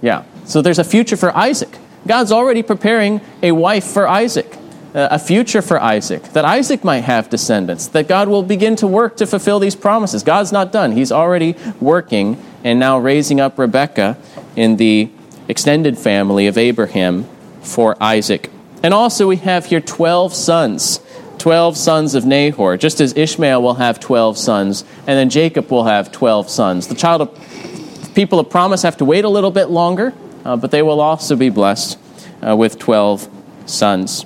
Yeah. 0.00 0.24
So 0.44 0.62
there's 0.62 0.78
a 0.78 0.84
future 0.84 1.16
for 1.16 1.36
Isaac. 1.36 1.76
God's 2.08 2.32
already 2.32 2.62
preparing 2.62 3.20
a 3.42 3.52
wife 3.52 3.84
for 3.84 4.08
Isaac, 4.08 4.56
a 4.94 5.18
future 5.18 5.62
for 5.62 5.80
Isaac, 5.80 6.22
that 6.32 6.44
Isaac 6.44 6.82
might 6.82 7.02
have 7.02 7.28
descendants, 7.28 7.86
that 7.88 8.08
God 8.08 8.28
will 8.28 8.42
begin 8.42 8.74
to 8.76 8.86
work 8.86 9.18
to 9.18 9.26
fulfill 9.26 9.58
these 9.58 9.76
promises. 9.76 10.22
God's 10.22 10.50
not 10.50 10.72
done. 10.72 10.92
He's 10.92 11.12
already 11.12 11.54
working 11.80 12.42
and 12.64 12.80
now 12.80 12.98
raising 12.98 13.40
up 13.40 13.58
Rebecca 13.58 14.16
in 14.56 14.76
the 14.76 15.10
extended 15.48 15.98
family 15.98 16.46
of 16.46 16.56
Abraham 16.56 17.26
for 17.60 17.96
Isaac. 18.02 18.50
And 18.82 18.94
also, 18.94 19.28
we 19.28 19.36
have 19.36 19.66
here 19.66 19.80
12 19.80 20.34
sons. 20.34 21.00
12 21.38 21.76
sons 21.76 22.14
of 22.16 22.26
Nahor, 22.26 22.76
just 22.76 23.00
as 23.00 23.16
Ishmael 23.16 23.62
will 23.62 23.74
have 23.74 24.00
12 24.00 24.36
sons, 24.36 24.82
and 25.06 25.16
then 25.16 25.30
Jacob 25.30 25.70
will 25.70 25.84
have 25.84 26.10
12 26.10 26.50
sons. 26.50 26.88
The 26.88 26.96
child 26.96 27.20
of 27.20 28.14
people 28.14 28.40
of 28.40 28.50
promise 28.50 28.82
have 28.82 28.96
to 28.96 29.04
wait 29.04 29.24
a 29.24 29.28
little 29.28 29.52
bit 29.52 29.70
longer, 29.70 30.12
uh, 30.48 30.56
but 30.56 30.70
they 30.70 30.80
will 30.80 30.98
also 30.98 31.36
be 31.36 31.50
blessed 31.50 31.98
uh, 32.40 32.56
with 32.56 32.78
12 32.78 33.28
sons. 33.66 34.24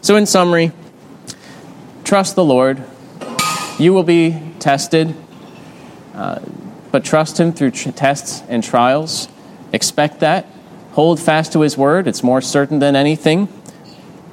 So, 0.00 0.16
in 0.16 0.26
summary, 0.26 0.72
trust 2.02 2.34
the 2.34 2.42
Lord. 2.42 2.82
You 3.78 3.92
will 3.92 4.02
be 4.02 4.42
tested, 4.58 5.14
uh, 6.14 6.40
but 6.90 7.04
trust 7.04 7.38
Him 7.38 7.52
through 7.52 7.70
tr- 7.70 7.90
tests 7.90 8.42
and 8.48 8.64
trials. 8.64 9.28
Expect 9.72 10.18
that. 10.18 10.46
Hold 10.94 11.20
fast 11.20 11.52
to 11.52 11.60
his 11.60 11.78
word. 11.78 12.08
It's 12.08 12.24
more 12.24 12.40
certain 12.40 12.80
than 12.80 12.96
anything. 12.96 13.48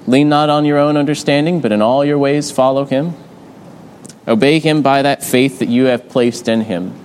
Lean 0.08 0.30
not 0.30 0.50
on 0.50 0.66
your 0.66 0.80
own 0.80 0.98
understanding, 0.98 1.62
but 1.62 1.72
in 1.72 1.84
all 1.84 2.04
your 2.04 2.18
ways 2.18 2.50
follow 2.50 2.86
him. 2.86 3.14
Obey 4.28 4.58
him 4.58 4.82
by 4.82 5.04
that 5.04 5.24
faith 5.24 5.60
that 5.60 5.70
you 5.70 5.86
have 5.86 6.10
placed 6.10 6.48
in 6.48 6.62
him. 6.62 7.00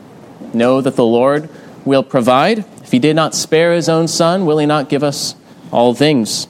Know 0.54 0.80
that 0.80 0.96
the 0.96 1.04
Lord 1.04 1.50
will 1.84 2.02
provide. 2.02 2.64
If 2.93 2.97
he 2.97 3.01
did 3.01 3.16
not 3.16 3.34
spare 3.34 3.72
his 3.72 3.88
own 3.88 4.07
son, 4.07 4.45
will 4.45 4.59
he 4.59 4.66
not 4.66 4.90
give 4.90 5.03
us 5.03 5.34
all 5.70 5.95
things. 5.95 6.47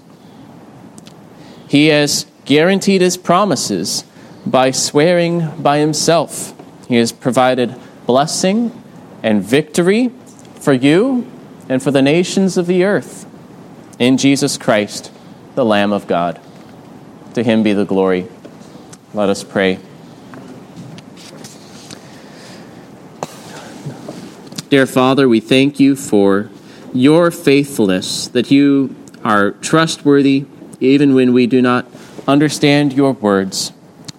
He 1.68 1.86
has 1.86 2.26
guaranteed 2.46 3.00
his 3.00 3.16
promises 3.16 4.02
by 4.44 4.72
swearing 4.72 5.62
by 5.62 5.78
himself. 5.78 6.52
He 6.88 6.96
has 6.96 7.12
provided 7.12 7.76
blessing 8.06 8.72
and 9.22 9.40
victory 9.40 10.10
for 10.58 10.72
you 10.72 11.30
and 11.68 11.80
for 11.80 11.92
the 11.92 12.02
nations 12.02 12.56
of 12.56 12.66
the 12.66 12.82
earth 12.82 13.24
in 14.00 14.18
Jesus 14.18 14.58
Christ, 14.58 15.12
the 15.54 15.64
Lamb 15.64 15.92
of 15.92 16.08
God. 16.08 16.40
To 17.34 17.44
him 17.44 17.62
be 17.62 17.72
the 17.72 17.84
glory. 17.84 18.26
Let 19.14 19.28
us 19.28 19.44
pray. 19.44 19.78
Dear 24.72 24.86
Father, 24.86 25.28
we 25.28 25.40
thank 25.40 25.78
you 25.78 25.94
for 25.94 26.48
your 26.94 27.30
faithfulness, 27.30 28.28
that 28.28 28.50
you 28.50 28.96
are 29.22 29.50
trustworthy 29.50 30.46
even 30.80 31.14
when 31.14 31.34
we 31.34 31.46
do 31.46 31.60
not 31.60 31.84
understand 32.26 32.94
your 32.94 33.12
words. 33.12 33.72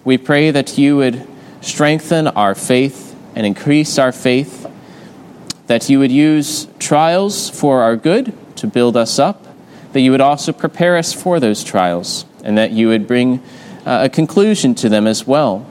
We 0.04 0.16
pray 0.16 0.52
that 0.52 0.78
you 0.78 0.98
would 0.98 1.26
strengthen 1.60 2.28
our 2.28 2.54
faith 2.54 3.16
and 3.34 3.44
increase 3.44 3.98
our 3.98 4.12
faith, 4.12 4.70
that 5.66 5.90
you 5.90 5.98
would 5.98 6.12
use 6.12 6.68
trials 6.78 7.50
for 7.50 7.82
our 7.82 7.96
good 7.96 8.32
to 8.58 8.68
build 8.68 8.96
us 8.96 9.18
up, 9.18 9.44
that 9.92 10.02
you 10.02 10.12
would 10.12 10.20
also 10.20 10.52
prepare 10.52 10.96
us 10.96 11.12
for 11.12 11.40
those 11.40 11.64
trials, 11.64 12.26
and 12.44 12.56
that 12.56 12.70
you 12.70 12.86
would 12.86 13.08
bring 13.08 13.42
uh, 13.84 14.02
a 14.04 14.08
conclusion 14.08 14.76
to 14.76 14.88
them 14.88 15.08
as 15.08 15.26
well. 15.26 15.66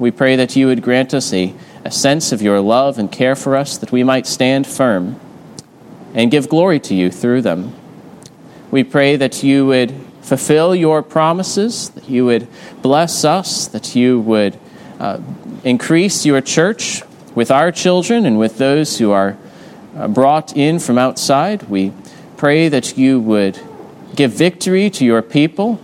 We 0.00 0.10
pray 0.10 0.34
that 0.34 0.56
you 0.56 0.66
would 0.66 0.82
grant 0.82 1.14
us 1.14 1.32
a, 1.32 1.54
a 1.88 1.90
sense 1.90 2.32
of 2.32 2.42
your 2.42 2.60
love 2.60 2.98
and 2.98 3.10
care 3.10 3.34
for 3.34 3.56
us, 3.56 3.78
that 3.78 3.90
we 3.90 4.04
might 4.04 4.26
stand 4.26 4.66
firm 4.66 5.18
and 6.12 6.30
give 6.30 6.46
glory 6.46 6.78
to 6.78 6.94
you 6.94 7.10
through 7.10 7.40
them. 7.40 7.72
We 8.70 8.84
pray 8.84 9.16
that 9.16 9.42
you 9.42 9.64
would 9.64 9.94
fulfill 10.20 10.74
your 10.74 11.02
promises, 11.02 11.88
that 11.90 12.06
you 12.06 12.26
would 12.26 12.46
bless 12.82 13.24
us, 13.24 13.66
that 13.68 13.96
you 13.96 14.20
would 14.20 14.58
uh, 15.00 15.20
increase 15.64 16.26
your 16.26 16.42
church 16.42 17.02
with 17.34 17.50
our 17.50 17.72
children 17.72 18.26
and 18.26 18.38
with 18.38 18.58
those 18.58 18.98
who 18.98 19.10
are 19.10 19.38
uh, 19.96 20.08
brought 20.08 20.54
in 20.54 20.78
from 20.78 20.98
outside. 20.98 21.62
We 21.70 21.94
pray 22.36 22.68
that 22.68 22.98
you 22.98 23.18
would 23.18 23.58
give 24.14 24.32
victory 24.32 24.90
to 24.90 25.06
your 25.06 25.22
people 25.22 25.80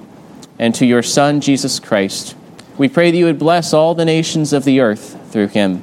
and 0.58 0.74
to 0.74 0.84
your 0.84 1.02
Son, 1.02 1.40
Jesus 1.40 1.80
Christ. 1.80 2.36
We 2.76 2.90
pray 2.90 3.10
that 3.10 3.16
you 3.16 3.24
would 3.24 3.38
bless 3.38 3.72
all 3.72 3.94
the 3.94 4.04
nations 4.04 4.52
of 4.52 4.64
the 4.64 4.80
earth 4.80 5.32
through 5.32 5.48
him. 5.48 5.82